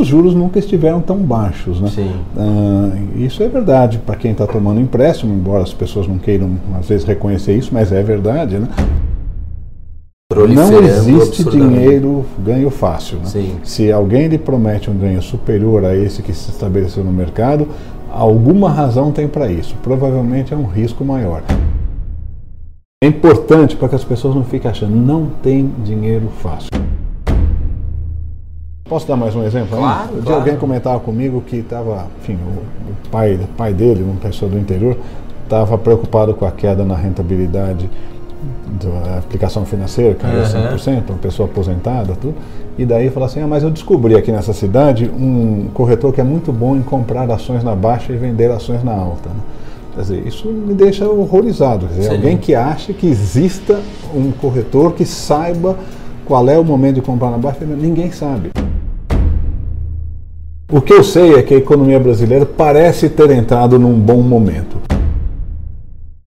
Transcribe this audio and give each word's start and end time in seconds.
os 0.00 0.06
juros 0.06 0.34
nunca 0.34 0.58
estiveram 0.58 1.00
tão 1.00 1.18
baixos. 1.18 1.80
Né? 1.80 1.88
Sim. 1.88 2.10
Uh, 2.36 3.22
isso 3.22 3.42
é 3.42 3.48
verdade 3.48 3.98
para 3.98 4.16
quem 4.16 4.32
está 4.32 4.46
tomando 4.46 4.80
empréstimo, 4.80 5.32
embora 5.32 5.62
as 5.62 5.72
pessoas 5.72 6.06
não 6.08 6.18
queiram 6.18 6.52
às 6.78 6.88
vezes 6.88 7.06
reconhecer 7.06 7.56
isso, 7.56 7.70
mas 7.72 7.92
é 7.92 8.02
verdade. 8.02 8.58
Né? 8.58 8.68
Não 10.32 10.82
existe 10.82 11.44
dinheiro 11.44 12.24
ganho 12.38 12.70
fácil. 12.70 13.18
Né? 13.18 13.56
Se 13.64 13.90
alguém 13.90 14.28
lhe 14.28 14.38
promete 14.38 14.88
um 14.88 14.96
ganho 14.96 15.20
superior 15.20 15.84
a 15.84 15.94
esse 15.94 16.22
que 16.22 16.32
se 16.32 16.50
estabeleceu 16.50 17.02
no 17.02 17.12
mercado, 17.12 17.68
alguma 18.10 18.70
razão 18.70 19.10
tem 19.10 19.26
para 19.26 19.50
isso. 19.50 19.74
Provavelmente 19.82 20.54
é 20.54 20.56
um 20.56 20.66
risco 20.66 21.04
maior. 21.04 21.42
É 23.02 23.06
importante 23.06 23.76
para 23.76 23.88
que 23.88 23.94
as 23.96 24.04
pessoas 24.04 24.34
não 24.34 24.44
fiquem 24.44 24.70
achando 24.70 24.94
não 24.94 25.26
tem 25.42 25.70
dinheiro 25.82 26.28
fácil. 26.40 26.70
Posso 28.90 29.06
dar 29.06 29.14
mais 29.14 29.36
um 29.36 29.44
exemplo? 29.44 29.78
Claro, 29.78 30.08
claro. 30.20 30.34
alguém 30.40 30.56
comentava 30.56 30.98
comigo 30.98 31.40
que 31.46 31.58
estava, 31.58 32.08
enfim, 32.20 32.34
o, 32.34 33.08
pai, 33.08 33.34
o 33.36 33.46
pai 33.56 33.72
dele, 33.72 34.02
uma 34.02 34.16
pessoa 34.16 34.50
do 34.50 34.58
interior, 34.58 34.96
estava 35.44 35.78
preocupado 35.78 36.34
com 36.34 36.44
a 36.44 36.50
queda 36.50 36.84
na 36.84 36.96
rentabilidade 36.96 37.88
da 38.82 39.18
aplicação 39.18 39.64
financeira, 39.64 40.16
caiu 40.16 40.40
uhum. 40.40 40.76
100%, 40.76 41.02
uma 41.08 41.18
pessoa 41.18 41.48
aposentada, 41.48 42.16
tudo. 42.20 42.34
E 42.76 42.84
daí 42.84 43.10
falou 43.10 43.28
assim: 43.28 43.40
ah, 43.40 43.46
mas 43.46 43.62
eu 43.62 43.70
descobri 43.70 44.16
aqui 44.16 44.32
nessa 44.32 44.52
cidade 44.52 45.08
um 45.08 45.68
corretor 45.72 46.12
que 46.12 46.20
é 46.20 46.24
muito 46.24 46.52
bom 46.52 46.74
em 46.74 46.82
comprar 46.82 47.30
ações 47.30 47.62
na 47.62 47.76
baixa 47.76 48.12
e 48.12 48.16
vender 48.16 48.50
ações 48.50 48.82
na 48.82 48.92
alta. 48.92 49.28
Né? 49.28 49.40
Quer 49.94 50.00
dizer, 50.00 50.26
isso 50.26 50.48
me 50.48 50.74
deixa 50.74 51.08
horrorizado. 51.08 51.86
Quer 51.86 51.94
dizer, 51.94 52.10
alguém 52.10 52.36
que 52.36 52.56
acha 52.56 52.92
que 52.92 53.06
exista 53.06 53.78
um 54.12 54.32
corretor 54.32 54.94
que 54.94 55.04
saiba 55.04 55.76
qual 56.26 56.48
é 56.48 56.58
o 56.58 56.64
momento 56.64 56.96
de 56.96 57.02
comprar 57.02 57.30
na 57.30 57.38
baixa, 57.38 57.64
ninguém 57.64 58.10
sabe. 58.10 58.50
O 60.72 60.80
que 60.80 60.92
eu 60.92 61.02
sei 61.02 61.34
é 61.34 61.42
que 61.42 61.52
a 61.52 61.56
economia 61.56 61.98
brasileira 61.98 62.46
parece 62.46 63.08
ter 63.08 63.28
entrado 63.32 63.76
num 63.76 63.92
bom 63.92 64.22
momento. 64.22 64.76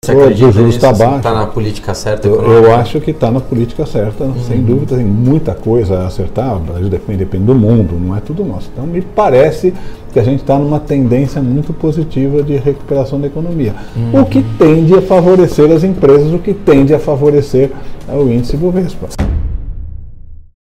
Você 0.05 0.13
acredita 0.13 0.49
o 0.49 0.53
juros 0.53 0.75
está 0.77 0.93
baixo. 0.93 1.17
Está 1.17 1.35
na 1.35 1.47
política 1.49 1.95
certa? 1.95 2.29
Eu, 2.29 2.41
eu 2.41 2.75
acho 2.75 3.01
que 3.01 3.11
está 3.11 3.29
na 3.29 3.41
política 3.41 3.85
certa, 3.85 4.23
uhum. 4.23 4.35
sem 4.47 4.63
dúvida. 4.63 4.95
Tem 4.95 5.05
muita 5.05 5.53
coisa 5.53 5.99
a 5.99 6.07
acertar. 6.07 6.57
O 6.57 6.61
Brasil 6.61 6.89
depende, 6.89 7.19
depende 7.19 7.45
do 7.45 7.57
mundo, 7.57 7.99
não 8.01 8.17
é 8.17 8.21
tudo 8.21 8.45
nosso. 8.45 8.71
Então, 8.73 8.87
me 8.87 9.03
parece 9.03 9.75
que 10.13 10.21
a 10.21 10.23
gente 10.23 10.43
está 10.43 10.57
numa 10.57 10.79
tendência 10.79 11.43
muito 11.43 11.73
positiva 11.73 12.41
de 12.41 12.57
recuperação 12.57 13.21
da 13.21 13.27
economia. 13.27 13.75
Uhum. 13.97 14.23
O 14.23 14.27
que 14.27 14.45
tende 14.57 14.95
a 14.95 15.03
favorecer 15.03 15.73
as 15.73 15.83
empresas, 15.83 16.33
o 16.33 16.39
que 16.39 16.55
tende 16.55 16.95
a 16.95 17.01
favorecer 17.01 17.73
o 18.09 18.23
índice 18.29 18.57
Bovespa. 18.57 19.09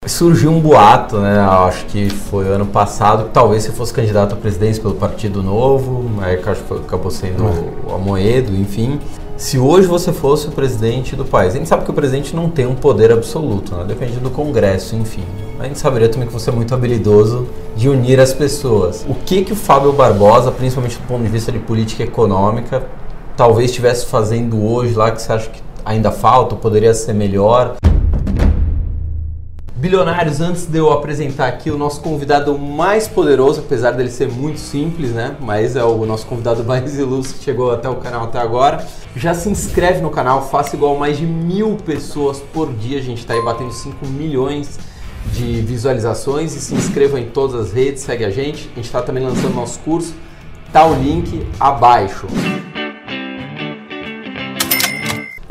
Surgiu 0.08 0.50
um 0.50 0.60
boato, 0.60 1.20
né? 1.20 1.40
Acho 1.40 1.86
que 1.86 2.10
foi 2.10 2.48
ano 2.48 2.66
passado, 2.66 3.26
que 3.26 3.30
talvez 3.30 3.62
você 3.62 3.72
fosse 3.72 3.94
candidato 3.94 4.34
à 4.34 4.36
presidência 4.36 4.82
pelo 4.82 4.96
Partido 4.96 5.44
Novo, 5.44 6.10
aí 6.24 6.42
acho 6.44 6.64
que 6.64 6.74
acabou 6.74 7.12
sendo 7.12 7.44
o 7.88 7.94
Amoedo, 7.94 8.52
enfim. 8.56 9.00
Se 9.38 9.60
hoje 9.60 9.86
você 9.86 10.12
fosse 10.12 10.48
o 10.48 10.52
presidente 10.52 11.16
do 11.16 11.24
país, 11.24 11.54
a 11.54 11.58
gente 11.60 11.70
sabe 11.70 11.86
que 11.86 11.92
o 11.92 11.94
presidente 11.94 12.36
não 12.36 12.50
tem 12.50 12.66
um 12.66 12.74
poder 12.74 13.12
absoluto, 13.12 13.76
né? 13.76 13.84
depende 13.88 14.14
do 14.14 14.32
Congresso, 14.32 14.96
enfim. 14.96 15.24
A 15.60 15.66
gente 15.66 15.78
saberia 15.78 16.10
também 16.10 16.28
que 16.28 16.34
você 16.34 16.50
é 16.50 16.54
muito 16.54 16.74
habilidoso 16.74 17.48
de 17.76 17.88
unir 17.88 18.20
as 18.20 18.34
pessoas. 18.34 19.06
O 19.08 19.14
que 19.14 19.44
que 19.44 19.54
o 19.54 19.56
Fábio 19.56 19.94
Barbosa, 19.94 20.52
principalmente 20.52 20.98
do 20.98 21.06
ponto 21.08 21.22
de 21.22 21.30
vista 21.30 21.52
de 21.52 21.60
política 21.60 22.02
econômica, 22.02 22.82
talvez 23.38 23.70
estivesse 23.70 24.08
fazendo 24.08 24.66
hoje 24.66 24.96
lá 24.96 25.12
que 25.12 25.22
você 25.22 25.32
acha 25.32 25.48
que 25.52 25.62
ainda 25.86 26.12
falta, 26.12 26.56
poderia 26.56 26.96
ser 26.96 27.14
melhor? 27.14 27.76
Bilionários, 29.82 30.40
antes 30.40 30.68
de 30.68 30.78
eu 30.78 30.92
apresentar 30.92 31.48
aqui 31.48 31.72
o 31.72 31.76
nosso 31.76 32.02
convidado 32.02 32.56
mais 32.56 33.08
poderoso, 33.08 33.62
apesar 33.62 33.90
dele 33.90 34.12
ser 34.12 34.30
muito 34.30 34.60
simples, 34.60 35.10
né? 35.10 35.36
Mas 35.40 35.76
é 35.76 35.84
o 35.84 36.06
nosso 36.06 36.28
convidado 36.28 36.64
mais 36.64 37.00
ilustre 37.00 37.40
que 37.40 37.44
chegou 37.44 37.72
até 37.72 37.90
o 37.90 37.96
canal 37.96 38.26
até 38.26 38.38
agora. 38.38 38.86
Já 39.16 39.34
se 39.34 39.50
inscreve 39.50 40.00
no 40.00 40.12
canal, 40.12 40.48
faça 40.48 40.76
igual 40.76 40.96
mais 40.98 41.18
de 41.18 41.26
mil 41.26 41.78
pessoas 41.84 42.40
por 42.54 42.72
dia. 42.72 43.00
A 43.00 43.02
gente 43.02 43.22
está 43.22 43.34
aí 43.34 43.44
batendo 43.44 43.72
5 43.72 44.06
milhões 44.06 44.78
de 45.34 45.62
visualizações 45.62 46.56
e 46.56 46.60
se 46.60 46.76
inscreva 46.76 47.20
em 47.20 47.32
todas 47.32 47.60
as 47.60 47.74
redes, 47.74 48.04
segue 48.04 48.24
a 48.24 48.30
gente. 48.30 48.70
A 48.74 48.76
gente 48.76 48.86
está 48.86 49.02
também 49.02 49.24
lançando 49.24 49.56
nosso 49.56 49.80
curso, 49.80 50.14
tá 50.72 50.86
o 50.86 50.94
link 50.94 51.44
abaixo. 51.60 52.28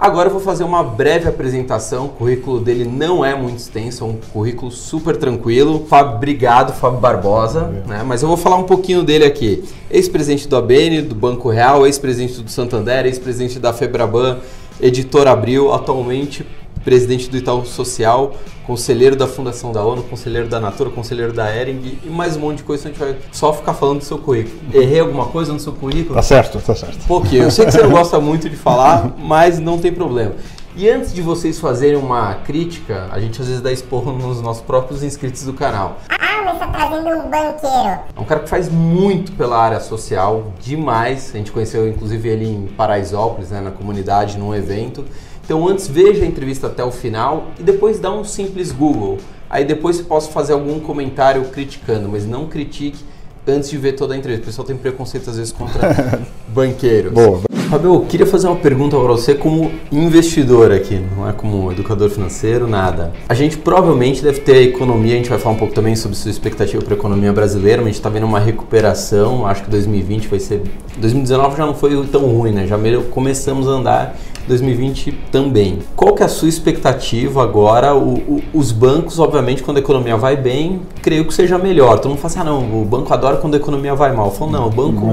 Agora 0.00 0.28
eu 0.28 0.32
vou 0.32 0.40
fazer 0.40 0.64
uma 0.64 0.82
breve 0.82 1.28
apresentação. 1.28 2.06
O 2.06 2.08
currículo 2.08 2.58
dele 2.58 2.86
não 2.86 3.22
é 3.22 3.34
muito 3.34 3.58
extenso, 3.58 4.02
é 4.02 4.06
um 4.06 4.16
currículo 4.32 4.70
super 4.70 5.14
tranquilo. 5.14 5.84
Fábio, 5.90 6.14
obrigado, 6.14 6.72
Fábio 6.72 6.98
Barbosa. 6.98 7.64
Né? 7.86 8.02
Mas 8.02 8.22
eu 8.22 8.28
vou 8.28 8.38
falar 8.38 8.56
um 8.56 8.62
pouquinho 8.62 9.02
dele 9.02 9.26
aqui. 9.26 9.62
Ex-presidente 9.90 10.48
do 10.48 10.56
ABN, 10.56 11.02
do 11.02 11.14
Banco 11.14 11.50
Real, 11.50 11.86
ex-presidente 11.86 12.40
do 12.40 12.50
Santander, 12.50 13.04
ex-presidente 13.04 13.58
da 13.58 13.74
Febraban, 13.74 14.38
editor 14.80 15.28
Abril, 15.28 15.70
atualmente 15.70 16.46
presidente 16.84 17.28
do 17.28 17.36
Itaú 17.36 17.64
Social, 17.64 18.34
conselheiro 18.66 19.16
da 19.16 19.26
Fundação 19.26 19.72
da 19.72 19.84
ONU, 19.84 20.02
conselheiro 20.04 20.48
da 20.48 20.60
Natura, 20.60 20.90
conselheiro 20.90 21.32
da 21.32 21.54
Ering 21.54 21.98
e 22.04 22.08
mais 22.08 22.36
um 22.36 22.40
monte 22.40 22.58
de 22.58 22.62
coisa. 22.64 22.88
A 22.88 22.90
gente 22.90 22.98
vai 22.98 23.16
só 23.32 23.52
ficar 23.52 23.74
falando 23.74 23.98
do 23.98 24.04
seu 24.04 24.18
currículo. 24.18 24.56
Errei 24.72 25.00
alguma 25.00 25.26
coisa 25.26 25.52
no 25.52 25.60
seu 25.60 25.72
currículo? 25.72 26.14
Tá 26.14 26.22
certo, 26.22 26.60
tá 26.60 26.74
certo. 26.74 27.06
Pouquinho. 27.06 27.44
Eu 27.44 27.50
sei 27.50 27.66
que 27.66 27.72
você 27.72 27.82
não 27.82 27.90
gosta 27.92 28.18
muito 28.20 28.48
de 28.48 28.56
falar, 28.56 29.14
mas 29.18 29.58
não 29.58 29.78
tem 29.78 29.92
problema. 29.92 30.34
E 30.76 30.88
antes 30.88 31.12
de 31.12 31.20
vocês 31.20 31.58
fazerem 31.58 31.96
uma 31.96 32.34
crítica, 32.34 33.08
a 33.10 33.18
gente 33.18 33.40
às 33.40 33.48
vezes 33.48 33.60
dá 33.60 33.72
esporro 33.72 34.12
nos 34.12 34.40
nossos 34.40 34.62
próprios 34.62 35.02
inscritos 35.02 35.42
do 35.42 35.52
canal. 35.52 35.98
Ah, 36.08 36.42
mas 36.44 36.58
tá 36.60 36.68
trazendo 36.68 37.08
um 37.08 37.28
banqueiro. 37.28 38.00
É 38.16 38.20
um 38.20 38.24
cara 38.24 38.40
que 38.40 38.48
faz 38.48 38.68
muito 38.68 39.32
pela 39.32 39.58
área 39.58 39.80
social, 39.80 40.52
demais. 40.60 41.32
A 41.34 41.38
gente 41.38 41.50
conheceu 41.50 41.88
inclusive 41.88 42.28
ele 42.28 42.46
em 42.46 42.66
Paraisópolis, 42.68 43.50
né, 43.50 43.60
na 43.60 43.72
comunidade, 43.72 44.38
num 44.38 44.54
evento. 44.54 45.04
Então 45.50 45.66
antes 45.66 45.88
veja 45.88 46.22
a 46.22 46.26
entrevista 46.28 46.68
até 46.68 46.84
o 46.84 46.92
final 46.92 47.48
e 47.58 47.64
depois 47.64 47.98
dá 47.98 48.12
um 48.12 48.22
simples 48.22 48.70
Google. 48.70 49.18
Aí 49.50 49.64
depois 49.64 49.96
você 49.96 50.04
possa 50.04 50.30
fazer 50.30 50.52
algum 50.52 50.78
comentário 50.78 51.42
criticando, 51.46 52.08
mas 52.08 52.24
não 52.24 52.46
critique 52.46 53.00
antes 53.48 53.68
de 53.68 53.76
ver 53.76 53.94
toda 53.94 54.14
a 54.14 54.16
entrevista. 54.16 54.44
O 54.44 54.46
pessoal 54.46 54.64
tem 54.64 54.76
preconceito 54.76 55.28
às 55.28 55.36
vezes 55.36 55.52
contra 55.52 56.20
banqueiros. 56.46 57.12
Boa. 57.12 57.40
Fabio, 57.68 57.94
eu 57.94 58.00
queria 58.02 58.26
fazer 58.26 58.46
uma 58.46 58.56
pergunta 58.56 58.96
para 58.96 59.08
você 59.08 59.34
como 59.34 59.72
investidor 59.90 60.70
aqui, 60.72 61.00
não 61.16 61.28
é 61.28 61.32
como 61.32 61.70
educador 61.70 62.10
financeiro, 62.10 62.68
nada. 62.68 63.12
A 63.28 63.34
gente 63.34 63.58
provavelmente 63.58 64.22
deve 64.22 64.40
ter 64.40 64.54
a 64.54 64.62
economia, 64.62 65.14
a 65.14 65.16
gente 65.16 65.30
vai 65.30 65.38
falar 65.38 65.54
um 65.54 65.58
pouco 65.58 65.74
também 65.74 65.94
sobre 65.94 66.16
sua 66.16 66.30
expectativa 66.30 66.82
para 66.82 66.94
a 66.94 66.96
economia 66.96 67.32
brasileira, 67.32 67.78
mas 67.78 67.86
a 67.86 67.90
gente 67.90 67.98
está 67.98 68.08
vendo 68.08 68.26
uma 68.26 68.40
recuperação, 68.40 69.46
acho 69.46 69.64
que 69.64 69.70
2020 69.70 70.26
vai 70.26 70.40
ser... 70.40 70.62
2019 70.96 71.56
já 71.56 71.66
não 71.66 71.74
foi 71.74 72.04
tão 72.06 72.22
ruim, 72.22 72.52
né? 72.52 72.66
Já 72.66 72.76
começamos 73.10 73.68
a 73.68 73.70
andar 73.70 74.16
2020 74.50 75.12
também. 75.32 75.78
Qual 75.96 76.14
que 76.14 76.22
é 76.22 76.26
a 76.26 76.28
sua 76.28 76.48
expectativa 76.48 77.42
agora? 77.42 77.94
O, 77.94 78.14
o, 78.14 78.42
os 78.52 78.72
bancos, 78.72 79.18
obviamente, 79.18 79.62
quando 79.62 79.78
a 79.78 79.80
economia 79.80 80.16
vai 80.16 80.36
bem, 80.36 80.82
creio 81.00 81.24
que 81.24 81.32
seja 81.32 81.56
melhor. 81.56 81.98
Todo 81.98 82.10
mundo 82.10 82.18
fala 82.18 82.32
assim, 82.32 82.40
ah 82.40 82.44
não, 82.44 82.82
o 82.82 82.84
banco 82.84 83.12
adora 83.14 83.36
quando 83.36 83.54
a 83.54 83.56
economia 83.56 83.94
vai 83.94 84.12
mal. 84.12 84.26
Eu 84.26 84.32
falo, 84.32 84.50
não, 84.50 84.66
o 84.66 84.70
banco, 84.70 85.06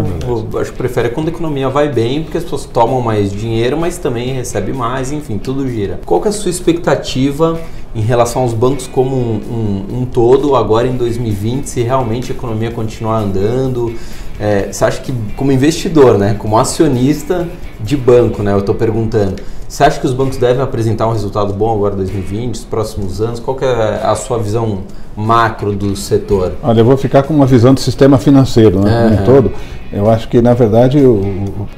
é 0.57 0.61
acho 0.61 0.71
que 0.71 0.77
prefere 0.77 1.09
quando 1.09 1.27
a 1.27 1.31
economia 1.31 1.69
vai 1.69 1.87
bem, 1.87 2.23
porque 2.23 2.37
as 2.37 2.43
pessoas 2.43 2.65
tomam 2.65 2.99
mais 2.99 3.31
dinheiro, 3.31 3.77
mas 3.77 3.97
também 3.97 4.33
recebem 4.33 4.73
mais, 4.73 5.11
enfim, 5.11 5.37
tudo 5.37 5.67
gira. 5.69 6.01
Qual 6.05 6.19
que 6.19 6.27
é 6.27 6.29
a 6.29 6.33
sua 6.33 6.49
expectativa 6.49 7.59
em 7.95 8.01
relação 8.01 8.41
aos 8.41 8.53
bancos 8.53 8.87
como 8.87 9.15
um, 9.15 9.85
um, 9.91 9.99
um 9.99 10.05
todo, 10.05 10.55
agora 10.55 10.87
em 10.87 10.97
2020, 10.97 11.65
se 11.65 11.81
realmente 11.81 12.31
a 12.31 12.35
economia 12.35 12.71
continuar 12.71 13.19
andando? 13.19 13.93
É, 14.39 14.71
você 14.71 14.85
acha 14.85 15.01
que, 15.01 15.11
como 15.35 15.51
investidor, 15.51 16.17
né, 16.17 16.35
como 16.37 16.57
acionista 16.57 17.47
de 17.79 17.97
banco, 17.97 18.41
né, 18.43 18.53
eu 18.53 18.59
estou 18.59 18.75
perguntando, 18.75 19.35
você 19.67 19.83
acha 19.83 19.99
que 19.99 20.05
os 20.05 20.13
bancos 20.13 20.37
devem 20.37 20.61
apresentar 20.61 21.07
um 21.07 21.11
resultado 21.11 21.51
bom 21.51 21.75
agora 21.75 21.93
em 21.93 21.97
2020, 21.97 22.47
nos 22.47 22.63
próximos 22.63 23.19
anos? 23.19 23.39
Qual 23.39 23.57
é 23.59 23.99
a 24.01 24.15
sua 24.15 24.37
visão 24.37 24.79
macro 25.13 25.73
do 25.73 25.93
setor? 25.93 26.53
Olha, 26.63 26.79
eu 26.79 26.85
vou 26.85 26.95
ficar 26.95 27.23
com 27.23 27.33
uma 27.33 27.45
visão 27.45 27.73
do 27.73 27.79
sistema 27.81 28.17
financeiro 28.17 28.79
né, 28.79 29.17
uhum. 29.19 29.25
todo. 29.25 29.51
Eu 29.91 30.09
acho 30.09 30.29
que, 30.29 30.41
na 30.41 30.53
verdade, 30.53 30.99
eu, 30.99 31.21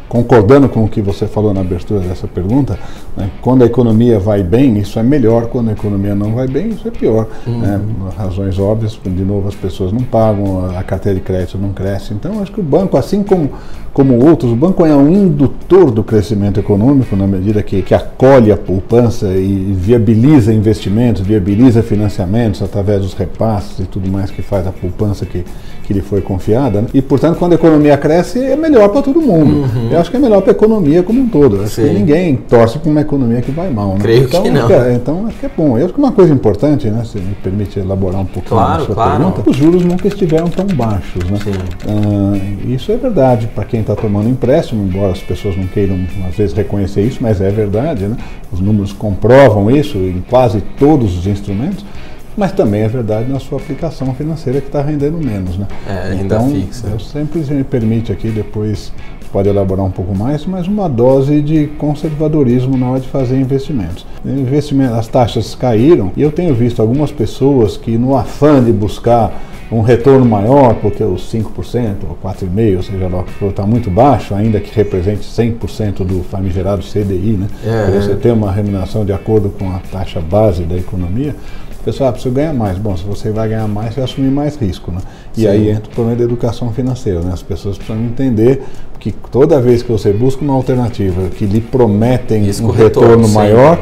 concordando 0.08 0.70
com 0.70 0.84
o 0.84 0.88
que 0.88 1.02
você 1.02 1.28
falou 1.28 1.54
na 1.54 1.62
abertura 1.62 2.00
dessa 2.00 2.28
pergunta, 2.28 2.78
né, 3.18 3.30
quando 3.42 3.64
a 3.64 3.66
economia 3.66 4.20
vai 4.20 4.44
bem, 4.44 4.78
isso 4.78 5.00
é 5.00 5.04
melhor, 5.04 5.48
quando 5.48 5.70
a 5.70 5.74
economia 5.74 6.14
não 6.14 6.34
vai 6.34 6.48
bem, 6.48 6.70
isso 6.70 6.88
é 6.88 6.92
pior. 6.92 7.28
Uhum. 7.48 7.60
Né, 7.60 7.82
razões 8.16 8.60
óbvias, 8.60 9.00
de 9.04 9.24
novo, 9.24 9.48
as 9.48 9.56
pessoas 9.56 9.92
não 9.92 10.02
pagam, 10.02 10.70
a 10.78 10.84
carteira 10.84 11.18
de 11.18 11.26
crédito 11.26 11.58
não 11.58 11.74
cresce. 11.74 12.14
Então, 12.14 12.40
acho 12.42 12.52
que 12.52 12.60
o 12.60 12.64
banco, 12.64 12.98
assim 12.98 13.24
como, 13.24 13.52
como 13.94 14.24
outros, 14.26 14.52
o 14.52 14.56
banco 14.56 14.86
é 14.86 14.96
um 14.96 15.10
indutor 15.10 15.92
do 15.92 16.04
crescimento 16.04 16.60
econômico, 16.60 17.16
na 17.16 17.28
medida 17.28 17.62
que, 17.64 17.82
que 17.82 17.94
acolhe 17.94 18.52
a 18.52 18.58
poupança 18.58 19.28
e 19.34 19.74
viabiliza 19.74 20.54
investimentos, 20.54 21.22
viabiliza 21.22 21.82
financiamentos 21.82 22.62
através 22.62 23.02
dos 23.02 23.14
repasses 23.14 23.80
e 23.80 23.84
tudo 23.84 24.10
mais 24.10 24.30
que 24.32 24.42
faz 24.42 24.68
a 24.68 24.72
poupança 24.72 25.26
que, 25.26 25.44
que 25.84 25.94
lhe 25.94 26.02
foi 26.02 26.22
confiada. 26.22 26.82
Né? 26.82 26.88
E, 26.94 27.02
portanto, 27.02 27.38
quando 27.40 27.54
a 27.54 27.56
economia 27.56 27.98
cresce, 27.98 28.40
é 28.40 28.56
melhor 28.56 28.90
para 28.90 29.02
todo 29.02 29.20
mundo. 29.20 29.64
Uhum. 29.64 29.90
Eu 29.92 30.00
acho 30.00 30.12
que 30.12 30.18
é 30.18 30.20
melhor 30.20 30.42
para 30.42 30.52
a 30.52 30.56
economia 30.56 31.02
como 31.02 31.22
um 31.22 31.28
todo. 31.28 31.62
Acho 31.64 31.76
Sim. 31.76 31.88
que 31.88 31.94
ninguém 31.94 32.36
torce 32.36 32.78
para 32.78 32.92
uma 32.92 33.02
economia 33.02 33.42
que 33.42 33.52
vai 33.52 33.72
mal. 33.72 33.94
Né? 33.94 34.00
Creio 34.02 34.24
então, 34.26 34.44
que 34.44 34.52
não. 34.52 34.70
É, 34.70 34.94
então, 34.94 35.26
acho 35.28 35.38
que 35.40 35.46
é 35.48 35.52
bom. 35.58 35.78
Eu 35.78 35.86
acho 35.86 35.94
que 35.94 36.00
uma 36.00 36.12
coisa 36.12 36.32
importante, 36.32 36.88
né, 36.90 37.04
se 37.04 37.18
me 37.18 37.34
permite 37.36 37.80
elaborar 37.80 38.22
um 38.22 38.26
pouquinho 38.26 38.60
claro, 38.60 38.84
a 38.84 38.86
sua 38.86 38.96
claro. 38.96 39.18
pergunta, 39.18 39.50
os 39.50 39.58
juros 39.58 39.84
nunca 39.84 40.08
estiveram 40.08 40.48
tão 40.48 40.68
baixos. 40.68 41.24
Né? 41.24 41.40
Uh, 41.88 42.72
isso 42.72 42.92
é 42.92 42.98
verdade 42.98 43.48
para 43.48 43.66
quem 43.66 43.79
está 43.82 43.96
tomando 43.96 44.30
empréstimo, 44.30 44.84
embora 44.84 45.12
as 45.12 45.22
pessoas 45.22 45.56
não 45.56 45.68
queiram, 45.68 46.00
às 46.28 46.36
vezes, 46.36 46.56
reconhecer 46.56 47.02
isso, 47.02 47.20
mas 47.22 47.42
é 47.42 47.50
verdade. 47.50 48.06
Né? 48.06 48.18
Os 48.52 48.60
números 48.60 48.94
comprovam 48.94 49.70
isso 49.72 49.98
em 49.98 50.24
quase 50.30 50.62
todos 50.78 51.18
os 51.18 51.28
instrumentos 51.28 51.86
mas 52.38 52.54
também 52.54 52.84
é 52.84 52.88
verdade 52.88 53.30
na 53.30 53.38
sua 53.38 53.58
aplicação 53.58 54.16
financeira 54.16 54.62
que 54.62 54.68
está 54.68 54.82
rendendo 54.82 55.18
menos. 55.18 55.58
Né? 55.58 55.68
É, 55.86 56.14
então, 56.16 56.50
fixa. 56.50 56.88
Eu 56.88 56.98
sempre 56.98 57.42
me 57.42 57.66
permite 57.66 58.14
aqui, 58.14 58.30
depois 58.30 58.94
pode 59.32 59.50
elaborar 59.50 59.86
um 59.86 59.92
pouco 59.92 60.16
mais, 60.16 60.46
mas 60.46 60.68
uma 60.68 60.90
dose 60.90 61.42
de 61.42 61.68
conservadorismo 61.78 62.78
na 62.78 62.90
hora 62.90 63.00
de 63.00 63.08
fazer 63.08 63.40
investimentos. 63.40 64.06
Investimento, 64.26 64.94
as 64.94 65.08
taxas 65.08 65.56
caíram 65.56 66.12
e 66.16 66.22
eu 66.22 66.32
tenho 66.32 66.54
visto 66.54 66.82
algumas 66.82 67.12
pessoas 67.12 67.78
que 67.78 67.98
no 67.98 68.16
afã 68.16 68.64
de 68.64 68.72
buscar 68.72 69.34
um 69.72 69.82
retorno 69.82 70.26
maior, 70.26 70.76
porque 70.76 71.04
os 71.04 71.32
5% 71.32 71.98
ou 72.10 72.18
4,5%, 72.24 72.78
ou 72.78 72.84
seja 72.84 73.08
lá 73.08 73.24
está 73.48 73.66
muito 73.66 73.92
baixo, 73.92 74.34
ainda 74.34 74.60
que 74.60 74.74
represente 74.76 75.22
100% 75.22 76.04
do 76.04 76.24
famigerado 76.24 76.82
CDI, 76.82 77.38
né? 77.38 77.48
É. 77.64 77.92
Você 77.92 78.16
ter 78.16 78.32
uma 78.32 78.52
remuneração 78.52 79.06
de 79.06 79.14
acordo 79.14 79.50
com 79.50 79.70
a 79.70 79.80
taxa 79.92 80.20
base 80.20 80.64
da 80.64 80.76
economia, 80.76 81.36
pessoal, 81.84 82.10
ah, 82.10 82.14
preciso 82.14 82.34
ganhar 82.34 82.54
mais. 82.54 82.78
Bom, 82.78 82.96
se 82.96 83.04
você 83.04 83.32
vai 83.32 83.50
ganhar 83.50 83.68
mais, 83.68 83.94
você 83.94 84.02
vai 84.02 84.04
assumir 84.10 84.32
mais 84.32 84.56
risco. 84.56 84.92
Né? 84.92 85.00
E 85.36 85.42
Sim. 85.42 85.48
aí 85.48 85.70
entra 85.70 85.92
o 85.92 85.96
problema 85.96 86.18
da 86.18 86.24
educação 86.24 86.72
financeira. 86.72 87.22
Né? 87.22 87.32
As 87.34 87.42
pessoas 87.42 87.78
precisam 87.78 88.04
entender 88.04 88.64
que 89.00 89.12
toda 89.12 89.62
vez 89.62 89.82
que 89.82 89.92
você 89.92 90.12
busca 90.12 90.44
uma 90.44 90.54
alternativa 90.54 91.30
que 91.30 91.46
lhe 91.46 91.62
prometem 91.62 92.44
um 92.44 92.68
retorno, 92.68 92.74
retorno 92.74 93.30
maior, 93.30 93.80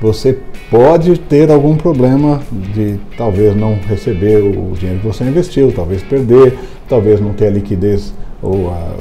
você 0.00 0.38
pode 0.70 1.18
ter 1.18 1.50
algum 1.50 1.76
problema 1.76 2.40
de 2.50 2.98
talvez 3.18 3.56
não 3.56 3.74
receber 3.74 4.38
o 4.38 4.72
dinheiro 4.72 5.00
que 5.00 5.06
você 5.06 5.24
investiu, 5.24 5.72
talvez 5.72 6.02
perder, 6.02 6.56
talvez 6.88 7.20
não 7.20 7.32
ter 7.32 7.48
a 7.48 7.50
liquidez 7.50 8.14
ou 8.42 8.70
a, 8.70 8.94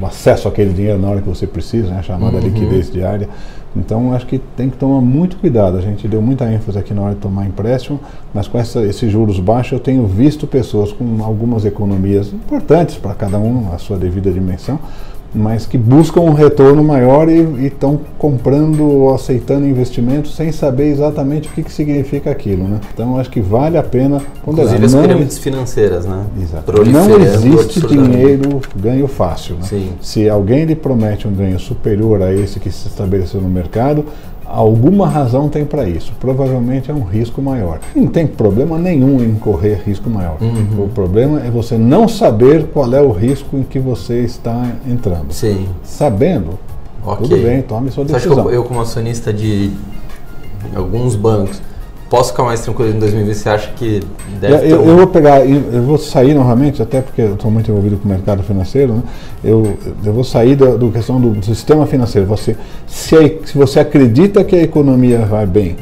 o 0.00 0.06
acesso 0.06 0.48
àquele 0.48 0.72
dinheiro 0.72 0.98
na 0.98 1.08
hora 1.08 1.20
que 1.20 1.28
você 1.28 1.46
precisa, 1.46 1.88
né, 1.88 1.98
a 1.98 2.02
chamada 2.02 2.36
uhum. 2.36 2.42
liquidez 2.42 2.90
diária. 2.90 3.28
Então, 3.74 4.14
acho 4.14 4.26
que 4.26 4.38
tem 4.38 4.70
que 4.70 4.76
tomar 4.76 5.02
muito 5.02 5.36
cuidado. 5.36 5.76
A 5.76 5.82
gente 5.82 6.08
deu 6.08 6.22
muita 6.22 6.50
ênfase 6.50 6.78
aqui 6.78 6.94
na 6.94 7.02
hora 7.02 7.14
de 7.14 7.20
tomar 7.20 7.46
empréstimo, 7.46 8.00
mas 8.32 8.48
com 8.48 8.58
essa, 8.58 8.82
esses 8.82 9.12
juros 9.12 9.38
baixos, 9.38 9.72
eu 9.72 9.80
tenho 9.80 10.06
visto 10.06 10.46
pessoas 10.46 10.92
com 10.92 11.22
algumas 11.22 11.64
economias 11.66 12.32
importantes 12.32 12.96
para 12.96 13.14
cada 13.14 13.38
um, 13.38 13.72
a 13.74 13.78
sua 13.78 13.98
devida 13.98 14.32
dimensão, 14.32 14.78
mas 15.36 15.66
que 15.66 15.76
buscam 15.76 16.20
um 16.20 16.32
retorno 16.32 16.82
maior 16.82 17.28
e 17.28 17.66
estão 17.66 18.00
comprando 18.18 18.82
ou 18.82 19.14
aceitando 19.14 19.66
investimentos 19.66 20.34
sem 20.34 20.50
saber 20.50 20.90
exatamente 20.90 21.48
o 21.48 21.52
que, 21.52 21.62
que 21.62 21.72
significa 21.72 22.30
aquilo. 22.30 22.64
Né? 22.64 22.80
Então, 22.92 23.18
acho 23.18 23.30
que 23.30 23.40
vale 23.40 23.76
a 23.76 23.82
pena 23.82 24.20
ponderar. 24.44 24.74
Inclusive 24.74 24.86
as 24.86 24.94
não, 24.94 25.02
pirâmides 25.02 25.38
financeiras, 25.38 26.06
né? 26.06 26.24
Exato. 26.40 26.72
Não 26.84 27.20
existe 27.20 27.86
dinheiro 27.86 28.60
ganho 28.74 29.06
fácil. 29.06 29.56
Né? 29.56 29.88
Se 30.00 30.28
alguém 30.28 30.64
lhe 30.64 30.74
promete 30.74 31.28
um 31.28 31.32
ganho 31.32 31.58
superior 31.58 32.22
a 32.22 32.32
esse 32.32 32.58
que 32.58 32.70
se 32.70 32.88
estabeleceu 32.88 33.40
no 33.40 33.48
mercado, 33.48 34.04
Alguma 34.56 35.06
razão 35.06 35.50
tem 35.50 35.66
para 35.66 35.86
isso. 35.86 36.14
Provavelmente 36.18 36.90
é 36.90 36.94
um 36.94 37.02
risco 37.02 37.42
maior. 37.42 37.78
Não 37.94 38.06
tem 38.06 38.26
problema 38.26 38.78
nenhum 38.78 39.22
em 39.22 39.34
correr 39.34 39.82
risco 39.84 40.08
maior. 40.08 40.38
Uhum. 40.40 40.84
O 40.84 40.88
problema 40.88 41.44
é 41.44 41.50
você 41.50 41.76
não 41.76 42.08
saber 42.08 42.68
qual 42.68 42.90
é 42.94 43.02
o 43.02 43.10
risco 43.12 43.54
em 43.58 43.62
que 43.62 43.78
você 43.78 44.20
está 44.20 44.72
entrando. 44.88 45.30
Sim. 45.30 45.68
Sabendo, 45.84 46.58
okay. 47.04 47.28
tudo 47.28 47.42
bem, 47.42 47.60
tome 47.60 47.90
sua 47.90 48.06
decisão. 48.06 48.34
Você 48.34 48.40
acha 48.40 48.48
que 48.48 48.48
eu, 48.48 48.50
eu 48.50 48.64
como 48.64 48.80
acionista 48.80 49.30
de 49.30 49.72
alguns 50.74 51.14
bancos, 51.14 51.60
Posso 52.08 52.30
ficar 52.30 52.44
mais 52.44 52.60
tranquilo 52.60 52.94
em 52.94 52.98
2020? 52.98 53.34
Você 53.34 53.48
acha 53.48 53.70
que 53.72 54.00
deve 54.40 54.70
eu, 54.70 54.84
eu 54.84 54.96
vou 54.96 55.06
pegar, 55.08 55.44
eu 55.44 55.82
vou 55.82 55.98
sair 55.98 56.34
novamente, 56.34 56.80
até 56.80 57.00
porque 57.00 57.20
eu 57.20 57.34
estou 57.34 57.50
muito 57.50 57.68
envolvido 57.68 57.96
com 57.96 58.04
o 58.04 58.08
mercado 58.08 58.44
financeiro, 58.44 58.94
né? 58.94 59.02
eu, 59.42 59.76
eu 60.04 60.12
vou 60.12 60.22
sair 60.22 60.54
da 60.54 60.78
questão 60.92 61.20
do, 61.20 61.30
do, 61.30 61.44
sistema 61.44 61.84
financeiro. 61.84 62.26
Você, 62.28 62.56
se, 62.86 63.40
se 63.44 63.58
você 63.58 63.80
acredita 63.80 64.44
que 64.44 64.54
a 64.54 64.62
economia 64.62 65.18
vai 65.20 65.46
bem, 65.46 65.76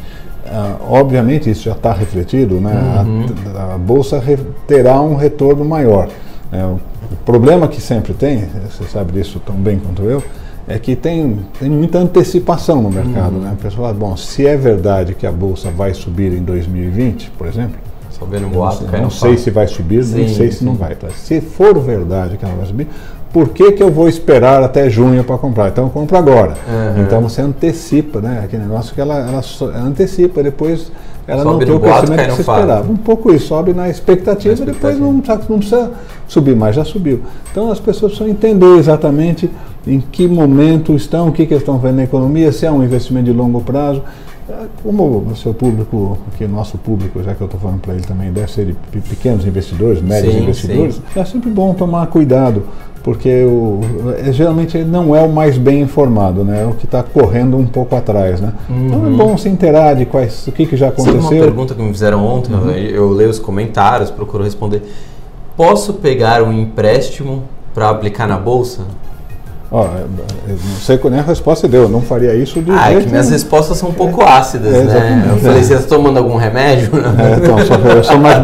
Uh, 0.44 0.76
obviamente 0.91 1.49
isso 1.49 1.65
já 1.65 1.73
está 1.73 1.91
refletido, 1.91 2.61
né? 2.61 3.03
Uhum. 3.06 3.26
A, 3.56 3.75
a, 3.75 3.79
bolsa 3.79 4.21
re, 4.21 4.37
terá 4.69 5.00
um 5.00 5.17
retorno 5.17 5.65
maior. 5.65 6.09
Né? 6.53 6.62
O, 6.67 6.79
o, 7.12 7.17
problema 7.25 7.67
que 7.67 7.81
sempre 7.81 8.12
tem, 8.12 8.44
você 8.71 8.85
sabe 8.85 9.12
disso 9.12 9.41
tão 9.44 9.56
bem 9.56 9.79
quanto 9.79 10.03
eu, 10.03 10.23
é 10.66 10.78
que 10.78 10.96
tem, 10.96 11.40
tem 11.58 11.69
muita 11.69 11.99
antecipação 11.99 12.81
no 12.82 12.90
mercado. 12.90 13.37
Uhum. 13.37 13.43
Né? 13.43 13.50
A 13.52 13.62
pessoa 13.62 13.88
fala, 13.88 13.93
bom, 13.93 14.16
se 14.16 14.46
é 14.46 14.56
verdade 14.56 15.14
que 15.14 15.26
a 15.26 15.32
Bolsa 15.32 15.70
vai 15.70 15.93
subir 15.94 16.32
em 16.32 16.43
2020, 16.43 17.31
por 17.32 17.46
exemplo, 17.46 17.78
Sabendo 18.19 18.49
boato, 18.49 18.84
não, 18.84 19.02
não 19.02 19.11
sei 19.11 19.37
se 19.37 19.50
vai 19.50 19.66
subir, 19.66 20.05
sim, 20.05 20.14
nem 20.14 20.28
sei 20.28 20.50
sim. 20.50 20.58
se 20.58 20.64
não 20.64 20.75
vai. 20.75 20.94
Tá? 20.94 21.08
Se 21.11 21.40
for 21.40 21.76
verdade 21.81 22.37
que 22.37 22.44
ela 22.44 22.55
vai 22.55 22.66
subir, 22.66 22.88
por 23.32 23.49
que, 23.49 23.72
que 23.72 23.82
eu 23.82 23.90
vou 23.90 24.08
esperar 24.08 24.62
até 24.62 24.88
junho 24.88 25.25
para 25.25 25.37
comprar? 25.37 25.69
Então 25.69 25.84
eu 25.84 25.90
compro 25.90 26.16
agora. 26.16 26.55
Uhum. 26.69 27.02
Então 27.02 27.20
você 27.20 27.43
antecipa, 27.43 28.20
né? 28.20 28.43
Aquele 28.44 28.62
negócio 28.62 28.94
que 28.94 29.00
ela, 29.00 29.19
ela 29.19 29.43
antecipa, 29.84 30.43
depois 30.43 30.93
ela 31.26 31.43
sobe 31.43 31.67
não 31.67 31.67
tem 31.67 31.76
o 31.76 31.81
crescimento 31.81 32.21
que 32.21 32.31
você 32.32 32.41
esperava. 32.41 32.93
Um 32.93 32.97
pouco 32.97 33.32
isso, 33.32 33.47
sobe 33.47 33.73
na 33.73 33.88
expectativa, 33.88 34.55
na 34.55 34.73
expectativa. 34.73 34.94
depois 34.94 34.99
não, 34.99 35.49
não 35.49 35.59
precisa 35.59 35.93
subir 36.29 36.55
mais, 36.55 36.76
já 36.76 36.85
subiu. 36.85 37.21
Então 37.50 37.71
as 37.71 37.81
pessoas 37.81 38.12
precisam 38.12 38.29
entender 38.29 38.76
exatamente 38.79 39.50
em 39.87 40.00
que 40.00 40.26
momento 40.26 40.94
estão, 40.94 41.29
o 41.29 41.32
que, 41.32 41.47
que 41.47 41.55
estão 41.55 41.79
vendo 41.79 41.97
na 41.97 42.05
economia, 42.05 42.53
se 42.53 42.67
é 42.67 42.71
um 42.71 42.82
investimento 42.82 43.26
de 43.26 43.32
longo 43.32 43.61
prazo. 43.61 44.03
Como 44.82 45.26
o 45.31 45.37
seu 45.37 45.55
público, 45.55 46.19
que 46.37 46.47
nosso 46.47 46.76
público, 46.76 47.23
já 47.23 47.35
que 47.35 47.41
eu 47.41 47.47
estou 47.47 47.59
falando 47.59 47.81
para 47.81 47.94
ele 47.94 48.03
também, 48.03 48.31
deve 48.31 48.53
ser 48.53 48.67
de 48.67 49.00
pequenos 49.00 49.47
investidores, 49.47 50.03
médios 50.03 50.35
sim, 50.35 50.43
investidores, 50.43 50.94
sim. 50.97 51.21
é 51.21 51.25
sempre 51.25 51.49
bom 51.50 51.73
tomar 51.73 52.06
cuidado, 52.09 52.65
porque 53.05 53.45
o, 53.45 53.81
é, 54.17 54.33
geralmente 54.33 54.79
ele 54.79 54.91
não 54.91 55.15
é 55.15 55.21
o 55.21 55.29
mais 55.29 55.59
bem 55.59 55.83
informado, 55.83 56.43
né? 56.43 56.62
é 56.62 56.67
o 56.67 56.73
que 56.73 56.87
está 56.87 57.03
correndo 57.03 57.55
um 57.55 57.67
pouco 57.67 57.95
atrás. 57.95 58.41
Né? 58.41 58.51
Uhum. 58.69 58.87
Então 58.87 58.99
é 58.99 59.09
uhum. 59.09 59.17
bom 59.17 59.39
se 59.39 59.47
inteirar 59.47 59.95
de 59.95 60.06
quais, 60.06 60.47
o 60.47 60.53
que, 60.53 60.65
que 60.65 60.75
já 60.75 60.89
aconteceu. 60.89 61.21
Sabe 61.21 61.35
uma 61.37 61.45
pergunta 61.45 61.75
que 61.75 61.83
me 61.83 61.93
fizeram 61.93 62.27
ontem, 62.27 62.55
uhum. 62.55 62.71
eu 62.71 63.11
leio 63.11 63.29
os 63.29 63.39
comentários, 63.39 64.11
procuro 64.11 64.43
responder. 64.43 64.83
Posso 65.55 65.93
pegar 65.93 66.43
um 66.43 66.51
empréstimo 66.51 67.43
para 67.75 67.91
aplicar 67.91 68.27
na 68.27 68.39
bolsa? 68.39 68.81
Ó, 69.70 69.87
eu 69.87 70.08
não 70.49 70.76
sei 70.81 70.99
qual 70.99 71.11
nem 71.11 71.20
a 71.20 71.22
resposta 71.22 71.66
deu, 71.66 71.82
eu 71.82 71.88
não 71.88 72.00
faria 72.00 72.34
isso 72.34 72.61
de 72.61 72.70
Ah, 72.70 72.93
é 72.93 73.00
que 73.00 73.08
minhas 73.08 73.31
respostas 73.31 73.78
são 73.78 73.88
um 73.88 73.94
pouco 73.94 74.22
ácidas, 74.22 74.72
é, 74.72 74.84
né? 74.84 75.28
Eu 75.31 75.38
falei, 75.38 75.62
você 75.62 75.75
está 75.75 75.88
tomando 75.88 76.19
algum 76.19 76.37
remédio? 76.37 76.90
É, 76.96 77.37
então, 77.37 77.58
só, 77.66 77.75
eu 77.75 78.05
sou 78.05 78.19
mais, 78.19 78.37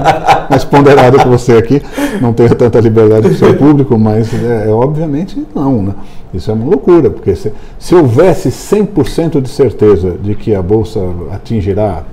mais 0.48 0.64
ponderado 0.64 1.18
que 1.18 1.28
você 1.28 1.52
aqui, 1.52 1.82
não 2.20 2.32
tenho 2.32 2.54
tanta 2.54 2.80
liberdade 2.80 3.28
com 3.28 3.34
o 3.34 3.38
seu 3.38 3.56
público, 3.56 3.98
mas 3.98 4.32
é, 4.32 4.68
é, 4.68 4.72
obviamente 4.72 5.46
não, 5.54 5.82
né? 5.82 5.94
Isso 6.32 6.50
é 6.50 6.54
uma 6.54 6.64
loucura, 6.64 7.10
porque 7.10 7.34
se, 7.34 7.52
se 7.78 7.94
houvesse 7.94 8.48
100% 8.48 9.40
de 9.40 9.48
certeza 9.48 10.16
de 10.22 10.34
que 10.34 10.54
a 10.54 10.62
Bolsa 10.62 11.00
atingirá, 11.32 12.04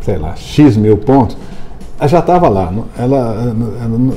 sei 0.00 0.18
lá, 0.18 0.34
X 0.36 0.76
mil 0.76 0.98
pontos, 0.98 1.36
já 2.02 2.18
estava 2.18 2.48
lá. 2.48 2.72
Ela, 2.98 3.54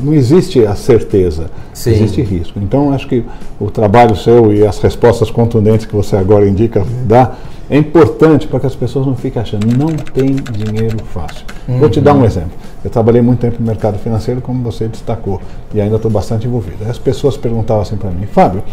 não 0.02 0.14
existe 0.14 0.66
a 0.66 0.76
certeza, 0.76 1.50
Sim. 1.74 1.92
existe 1.92 2.22
risco. 2.22 2.60
Então, 2.60 2.92
acho 2.94 3.08
que 3.08 3.24
o 3.60 3.70
trabalho 3.70 4.16
seu 4.16 4.54
e 4.54 4.66
as 4.66 4.80
respostas 4.80 5.30
contundentes 5.30 5.86
que 5.86 5.96
você 5.96 6.16
agora 6.16 6.48
indica 6.48 6.84
dá 7.06 7.34
é 7.70 7.78
importante 7.78 8.48
para 8.48 8.62
que 8.62 8.66
as 8.66 8.76
pessoas 8.76 9.06
não 9.06 9.16
fiquem 9.16 9.42
achando 9.42 9.68
não 9.68 9.88
tem 9.88 10.36
dinheiro 10.36 10.98
fácil. 11.14 11.46
Uhum. 11.68 11.80
Vou 11.80 11.90
te 11.90 12.00
dar 12.00 12.14
um 12.14 12.24
exemplo. 12.24 12.52
Eu 12.84 12.90
trabalhei 12.90 13.22
muito 13.22 13.40
tempo 13.40 13.58
no 13.60 13.66
mercado 13.66 14.00
financeiro, 14.00 14.40
como 14.40 14.64
você 14.64 14.88
destacou, 14.88 15.42
e 15.74 15.82
ainda 15.82 15.98
estou 15.98 16.10
bastante 16.10 16.48
envolvido. 16.48 16.90
As 16.90 16.98
pessoas 16.98 17.36
perguntavam 17.36 17.82
assim 17.82 17.98
para 17.98 18.10
mim, 18.10 18.26
Fábio, 18.26 18.64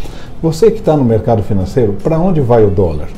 você 0.41 0.71
que 0.71 0.79
está 0.79 0.95
no 0.95 1.03
mercado 1.03 1.43
financeiro, 1.43 1.97
para 2.01 2.17
onde 2.17 2.39
vai 2.39 2.63
o 2.63 2.69
dólar? 2.69 3.09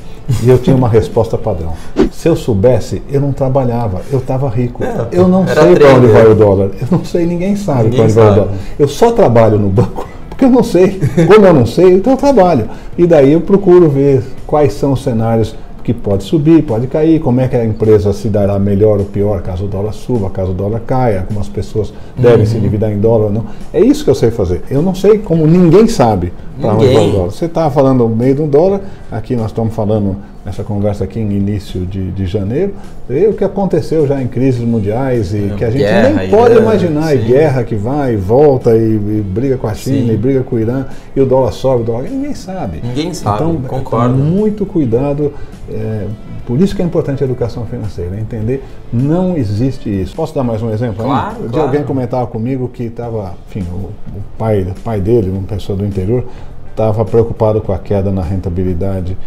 E 0.44 0.50
eu 0.50 0.58
tinha 0.58 0.76
uma 0.76 0.90
resposta 0.90 1.38
padrão. 1.38 1.74
Se 2.12 2.28
eu 2.28 2.36
soubesse, 2.36 3.02
eu 3.10 3.22
não 3.22 3.32
trabalhava, 3.32 4.02
eu 4.12 4.20
estava 4.20 4.50
rico. 4.50 4.84
É, 4.84 5.08
eu 5.12 5.28
não 5.28 5.46
sei 5.48 5.76
para 5.76 5.94
onde 5.96 6.08
vai 6.08 6.28
o 6.28 6.36
dólar. 6.36 6.72
Eu 6.82 6.88
não 6.92 7.06
sei, 7.06 7.26
ninguém 7.26 7.56
sabe 7.56 7.90
para 7.92 8.04
onde 8.04 8.14
sabe. 8.14 8.28
vai 8.28 8.32
o 8.32 8.36
dólar. 8.44 8.58
Eu 8.78 8.88
só 8.88 9.12
trabalho 9.12 9.58
no 9.58 9.70
banco 9.70 10.08
porque 10.30 10.46
eu 10.46 10.50
não 10.50 10.64
sei. 10.64 11.00
Como 11.28 11.46
eu 11.46 11.54
não 11.54 11.66
sei, 11.66 11.94
então 11.94 12.14
eu 12.14 12.18
trabalho. 12.18 12.70
E 12.98 13.08
daí 13.08 13.32
eu 13.32 13.42
procuro 13.42 13.90
ver 13.90 14.24
quais 14.46 14.74
são 14.74 14.94
os 14.94 15.02
cenários 15.02 15.56
que 15.84 15.94
pode 15.94 16.26
subir, 16.26 16.64
pode 16.64 16.86
cair, 16.88 17.18
como 17.22 17.40
é 17.40 17.48
que 17.48 17.56
a 17.56 17.64
empresa 17.64 18.12
se 18.12 18.28
dará 18.28 18.60
melhor 18.60 19.00
ou 19.00 19.06
pior 19.06 19.42
caso 19.42 19.64
o 19.64 19.68
dólar 19.70 19.94
suba, 19.94 20.30
caso 20.30 20.52
o 20.52 20.54
dólar 20.54 20.82
caia, 20.82 21.24
como 21.26 21.40
as 21.40 21.48
pessoas 21.48 21.94
devem 22.18 22.42
uhum. 22.42 22.46
se 22.46 22.58
endividar 22.58 22.92
em 22.92 23.00
dólar 23.00 23.28
ou 23.28 23.32
não. 23.32 23.46
É 23.74 23.80
isso 23.80 24.04
que 24.04 24.10
eu 24.10 24.16
sei 24.16 24.30
fazer. 24.30 24.64
Eu 24.70 24.82
não 24.82 24.94
sei 24.94 25.20
como 25.20 25.48
ninguém 25.48 25.88
sabe 25.88 26.34
dólar. 26.58 27.26
Você 27.26 27.46
está 27.46 27.70
falando 27.70 28.08
no 28.08 28.16
meio 28.16 28.36
do 28.36 28.48
dólar, 28.48 28.82
aqui 29.12 29.36
nós 29.36 29.48
estamos 29.48 29.74
falando 29.74 30.18
nessa 30.48 30.64
conversa 30.64 31.04
aqui 31.04 31.20
em 31.20 31.30
início 31.30 31.86
de, 31.86 32.10
de 32.12 32.26
janeiro, 32.26 32.74
veio 33.08 33.32
o 33.32 33.34
que 33.34 33.44
aconteceu 33.44 34.08
já 34.08 34.22
em 34.22 34.28
crises 34.28 34.62
mundiais 34.62 35.34
e 35.34 35.50
é, 35.52 35.56
que 35.58 35.66
a 35.66 35.70
gente 35.70 35.84
nem 35.84 36.30
pode 36.30 36.54
Irã, 36.54 36.62
imaginar, 36.62 37.10
sim. 37.10 37.16
e 37.16 37.18
guerra 37.18 37.64
que 37.66 37.76
vai 37.76 38.14
e 38.14 38.16
volta 38.16 38.76
e, 38.78 38.94
e 38.94 39.26
briga 39.28 39.58
com 39.58 39.68
a 39.68 39.74
China 39.74 40.08
sim. 40.08 40.14
e 40.14 40.18
briga 40.18 40.44
com 40.44 40.56
o 40.56 40.60
Irã 40.60 40.86
e 41.14 41.20
o 41.20 41.26
dólar 41.26 41.52
sobe, 41.52 41.82
o 41.82 41.86
dólar 41.86 42.04
ninguém 42.04 42.34
sabe. 42.34 42.80
Ninguém 42.82 43.14
sabe, 43.14 43.44
então, 43.44 43.62
concordo. 43.68 44.16
muito 44.16 44.66
cuidado. 44.66 45.34
É, 45.70 46.06
por 46.48 46.62
isso 46.62 46.74
que 46.74 46.82
é 46.82 46.86
importante 46.86 47.22
a 47.22 47.26
educação 47.26 47.66
financeira, 47.66 48.18
entender 48.18 48.64
não 48.92 49.36
existe 49.36 49.90
isso. 49.90 50.16
Posso 50.16 50.34
dar 50.34 50.46
mais 50.46 50.64
um 50.64 50.72
exemplo? 50.72 51.04
Claro, 51.04 51.36
claro. 51.36 51.62
Alguém 51.62 51.84
comentava 51.84 52.26
comigo 52.26 52.70
que 52.70 52.84
estava, 52.84 53.34
enfim, 53.50 53.66
o, 53.70 53.92
o, 54.18 54.24
pai, 54.38 54.62
o 54.62 54.82
pai 54.82 55.02
dele, 55.02 55.30
uma 55.30 55.44
pessoa 55.44 55.78
do 55.78 55.86
interior, 55.86 56.24
estava 56.72 57.04
preocupado 57.04 57.60
com 57.60 57.74
a 57.74 57.78
queda 57.78 58.14
na 58.14 58.22
rentabilidade 58.22 59.18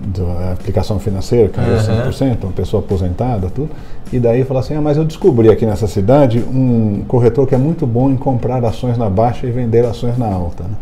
da 0.00 0.52
aplicação 0.52 1.00
financeira, 1.00 1.48
caiu 1.48 1.74
uhum. 1.74 2.10
100%, 2.10 2.44
uma 2.44 2.52
pessoa 2.52 2.80
aposentada, 2.80 3.50
tudo. 3.50 3.70
E 4.12 4.20
daí 4.20 4.44
falou 4.44 4.60
assim: 4.60 4.76
ah, 4.76 4.80
mas 4.80 4.96
eu 4.96 5.04
descobri 5.04 5.48
aqui 5.48 5.66
nessa 5.66 5.88
cidade 5.88 6.38
um 6.38 7.02
corretor 7.08 7.48
que 7.48 7.54
é 7.56 7.58
muito 7.58 7.84
bom 7.84 8.10
em 8.10 8.16
comprar 8.16 8.64
ações 8.64 8.96
na 8.96 9.10
baixa 9.10 9.44
e 9.44 9.50
vender 9.50 9.84
ações 9.84 10.16
na 10.16 10.32
alta. 10.32 10.62
Né? 10.62 10.74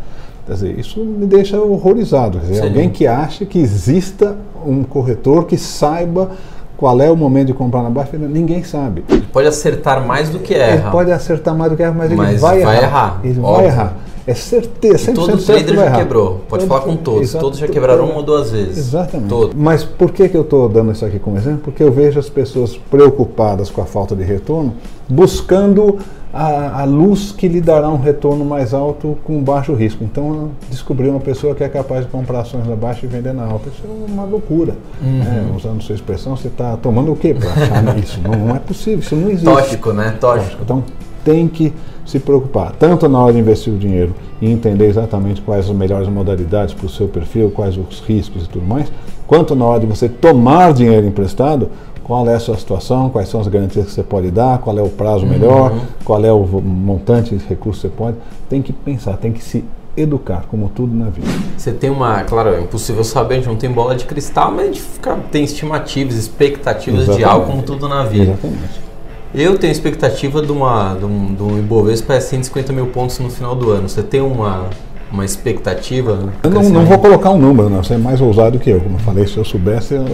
Quer 0.47 0.53
dizer, 0.53 0.79
isso 0.79 1.01
me 1.01 1.27
deixa 1.27 1.61
horrorizado. 1.61 2.39
Quer 2.41 2.47
dizer, 2.47 2.63
alguém 2.63 2.91
que 2.91 3.07
acha 3.07 3.45
que 3.45 3.59
exista 3.59 4.37
um 4.67 4.83
corretor 4.83 5.47
que 5.47 5.57
saiba 5.57 6.31
qual 6.77 7.01
é 7.01 7.09
o 7.09 7.17
momento 7.17 7.49
de 7.49 7.55
comprar 7.55 7.83
na 7.83 7.91
baixa, 7.91 8.19
ninguém 8.19 8.65
sabe. 8.65 9.05
Ele 9.09 9.23
pode 9.33 9.47
acertar 9.47 10.05
mais 10.05 10.31
do 10.31 10.41
que 10.41 10.55
erra. 10.55 10.73
Ele 10.73 10.91
pode 10.91 11.13
acertar 11.13 11.55
mais 11.55 11.71
do 11.71 11.77
que 11.77 11.83
erra, 11.83 11.95
mas, 11.97 12.13
mas 12.13 12.31
ele 12.31 12.39
vai, 12.39 12.61
vai 12.61 12.77
errar. 12.77 12.83
errar. 12.83 13.21
Ele 13.23 13.41
óbvio. 13.41 13.55
vai 13.55 13.67
errar. 13.67 13.97
É 14.25 14.35
certeza, 14.35 15.13
100% 15.13 15.15
Todo 15.15 15.45
trader 15.45 15.75
já 15.75 15.91
quebrou. 15.93 16.41
Pode 16.49 16.67
falar 16.67 16.81
com 16.83 16.97
todos. 16.97 17.23
Exato, 17.23 17.45
todos 17.45 17.59
já 17.59 17.67
quebraram 17.67 18.05
uma 18.05 18.17
ou 18.17 18.23
duas 18.23 18.53
vezes. 18.53 18.79
Exatamente. 18.79 19.29
Todo. 19.29 19.53
Mas 19.57 19.83
por 19.85 20.13
que, 20.13 20.29
que 20.29 20.37
eu 20.37 20.43
estou 20.43 20.69
dando 20.69 20.93
isso 20.93 21.05
aqui 21.05 21.19
como 21.19 21.37
exemplo? 21.37 21.61
Porque 21.65 21.83
eu 21.83 21.91
vejo 21.91 22.21
as 22.21 22.29
pessoas 22.29 22.77
preocupadas 22.77 23.69
com 23.69 23.81
a 23.81 23.85
falta 23.85 24.15
de 24.15 24.23
retorno, 24.23 24.75
buscando 25.09 25.99
a, 26.33 26.81
a, 26.81 26.85
luz 26.85 27.31
que 27.31 27.47
lhe 27.47 27.61
dará 27.61 27.89
um 27.91 28.01
retorno 28.01 28.45
mais 28.45 28.73
alto 28.73 29.19
com 29.25 29.43
baixo 29.43 29.75
risco. 29.75 30.03
Então, 30.03 30.53
descobrir 30.71 31.11
uma 31.11 31.21
pessoa 31.21 31.55
que 31.55 31.63
é 31.63 31.69
capaz 31.69 32.07
de 32.07 32.11
comprar 32.11 32.41
ações 32.41 32.67
na 32.67 32.75
baixa 32.75 33.05
e 33.05 33.09
vender 33.09 33.35
na 33.35 33.45
alta, 33.45 33.69
isso 33.69 33.83
é 33.85 34.13
uma 34.13 34.25
loucura. 34.25 34.75
Uhum. 35.03 35.19
Né? 35.19 35.53
Usando 35.55 35.83
sua 35.83 35.95
expressão, 35.95 36.37
você 36.37 36.49
está 36.49 36.77
tomando 36.77 37.13
o 37.13 37.17
quê 37.17 37.35
para 37.35 37.51
achar 37.51 37.99
isso? 37.99 38.21
Não, 38.23 38.31
não, 38.33 38.57
é 38.57 38.59
possível, 38.59 39.01
isso 39.01 39.15
não 39.15 39.29
existe. 39.29 39.45
Tóxico, 39.45 39.93
né? 39.93 40.17
Tóxico. 40.19 40.63
Então, 40.63 40.83
tem 41.25 41.47
que 41.47 41.73
se 42.05 42.19
preocupar, 42.19 42.73
tanto 42.73 43.09
na 43.09 43.19
hora 43.19 43.33
de 43.33 43.39
investir 43.39 43.73
o 43.73 43.79
dinheiro 43.79 44.13
e 44.41 44.51
entender 44.51 44.87
exatamente 44.87 45.41
quais 45.41 45.67
as 45.71 45.77
melhores 45.77 46.09
modalidades 46.09 46.75
para 46.75 46.87
o 46.87 46.89
seu 46.89 47.07
perfil, 47.07 47.51
quais 47.51 47.77
os 47.77 48.01
riscos 48.01 48.45
e 48.45 48.49
tudo 48.49 48.67
mais, 48.67 48.91
quanto 49.27 49.55
na 49.55 49.65
hora 49.65 49.81
de 49.81 49.87
você 49.87 50.09
tomar 50.09 50.73
dinheiro 50.73 51.07
emprestado, 51.07 51.71
qual 52.05 52.29
é 52.29 52.35
a 52.35 52.41
sua 52.41 52.57
situação, 52.57 53.09
quais 53.11 53.29
são 53.29 53.41
as 53.41 53.49
garantias 53.49 53.87
que 53.87 53.93
você 53.93 54.03
pode 54.03 54.31
dar, 54.31 54.59
qual 54.59 54.79
é 54.79 54.83
o 54.83 54.89
prazo 54.89 55.27
melhor, 55.27 55.73
uhum. 55.73 55.81
qual 56.05 56.25
é 56.25 56.33
o 56.33 56.45
montante 56.45 57.37
de 57.37 57.47
recursos 57.47 57.83
que 57.83 57.89
você 57.89 57.95
pode. 57.95 58.17
Tem 58.49 58.61
que 58.61 58.73
pensar, 58.73 59.17
tem 59.17 59.33
que 59.33 59.43
se 59.43 59.65
educar, 59.97 60.45
como 60.51 60.69
tudo 60.69 60.95
na 60.95 61.11
vida. 61.11 61.27
Você 61.57 61.73
tem 61.73 61.91
uma, 61.91 62.23
claro, 62.25 62.51
é 62.51 62.61
impossível 62.61 63.05
saber, 63.05 63.35
a 63.35 63.37
gente 63.39 63.49
não 63.49 63.57
tem 63.57 63.71
bola 63.71 63.95
de 63.95 64.05
cristal, 64.05 64.51
mas 64.51 64.61
a 64.61 64.65
gente 64.67 64.81
fica, 64.81 65.17
tem 65.31 65.45
estimativas, 65.45 66.15
expectativas 66.15 67.03
Exatamente. 67.03 67.25
de 67.25 67.31
algo, 67.31 67.47
como 67.47 67.63
tudo 67.63 67.89
na 67.89 68.05
vida. 68.05 68.33
Exatamente. 68.33 68.93
Eu 69.35 69.57
tenho 69.59 69.71
expectativa 69.71 70.43
de, 70.43 70.53
uma, 70.53 70.95
de, 70.95 71.07
um, 71.07 71.35
de 71.35 71.43
um 71.43 71.59
Ibovespa 71.59 72.09
para 72.09 72.21
150 72.21 72.73
mil 72.73 72.87
pontos 72.89 73.19
no 73.19 73.31
final 73.31 73.55
do 73.55 73.71
ano. 73.71 73.89
Você 73.89 74.03
tem 74.03 74.21
uma, 74.21 74.69
uma 75.13 75.25
expectativa? 75.25 76.33
Eu 76.43 76.51
não, 76.51 76.63
não, 76.63 76.87
vou 76.87 76.99
colocar 76.99 77.31
um 77.31 77.39
número, 77.39 77.69
não. 77.69 77.83
Você 77.83 77.95
é 77.95 77.99
mais 77.99 78.21
ousado 78.21 78.59
que 78.59 78.71
eu. 78.71 78.81
Como 78.81 78.97
eu 78.97 79.01
falei, 79.01 79.27
se 79.27 79.37
eu 79.37 79.45
soubesse, 79.45 79.95
eu 79.95 80.07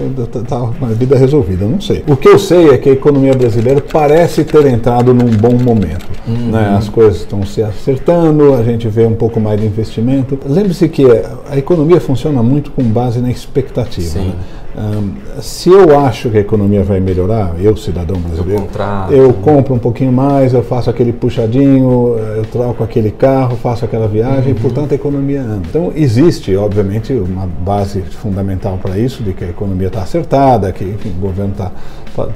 estava 0.43 0.73
com 0.73 0.85
a 0.85 0.89
vida 0.89 1.17
resolvida. 1.17 1.65
Eu 1.65 1.71
não 1.71 1.81
sei. 1.81 2.03
O 2.07 2.17
que 2.17 2.29
eu 2.29 2.39
sei 2.39 2.71
é 2.71 2.79
que 2.79 2.89
a 2.89 2.93
economia 2.93 3.35
brasileira 3.35 3.81
parece 3.81 4.45
ter 4.45 4.67
entrado 4.67 5.15
num 5.15 5.31
bom 5.37 5.55
momento. 5.55 6.07
Uhum. 6.27 6.51
Né? 6.51 6.75
As 6.77 6.89
coisas 6.89 7.19
estão 7.21 7.45
se 7.47 7.63
acertando, 7.63 8.55
a 8.55 8.63
gente 8.63 8.89
vê 8.89 9.07
um 9.07 9.15
pouco 9.15 9.41
mais 9.41 9.61
de 9.61 9.67
investimento. 9.67 10.39
Lembre-se 10.45 10.89
que 10.89 11.05
a 11.51 11.57
economia 11.57 12.01
funciona 12.01 12.43
muito 12.43 12.71
com 12.71 12.83
base 12.83 13.21
na 13.21 13.31
expectativa. 13.31 14.09
Sim. 14.09 14.29
Né? 14.29 14.35
Um, 14.79 15.41
se 15.41 15.71
eu 15.71 15.99
acho 15.99 16.31
que 16.31 16.37
a 16.37 16.41
economia 16.41 16.85
vai 16.85 17.01
melhorar, 17.01 17.57
eu, 17.61 17.77
cidadão 17.77 18.17
brasileiro, 18.21 18.69
eu 19.11 19.33
compro 19.33 19.75
um 19.75 19.79
pouquinho 19.79 20.13
mais, 20.13 20.55
eu 20.55 20.63
faço 20.63 20.89
aquele 20.89 21.13
puxadinho, 21.13 22.17
eu 22.37 22.45
troco 22.45 22.85
aquele 22.85 23.11
carro, 23.11 23.57
faço 23.57 23.85
aquela 23.85 24.07
viagem, 24.07 24.53
uhum. 24.53 24.61
portanto 24.61 24.93
a 24.93 24.95
economia 24.95 25.43
anda. 25.43 25.67
Então 25.69 25.93
existe, 25.97 26.55
obviamente, 26.55 27.13
uma 27.13 27.45
base 27.45 28.03
fundamental 28.03 28.79
para 28.81 28.97
isso, 28.97 29.25
de 29.25 29.33
que 29.33 29.43
a 29.43 29.49
economia 29.49 29.89
está 29.89 30.03
acertada, 30.03 30.71
que 30.71 30.85
enfim, 30.85 31.13
o 31.19 31.21
governo 31.21 31.53
está 31.53 31.73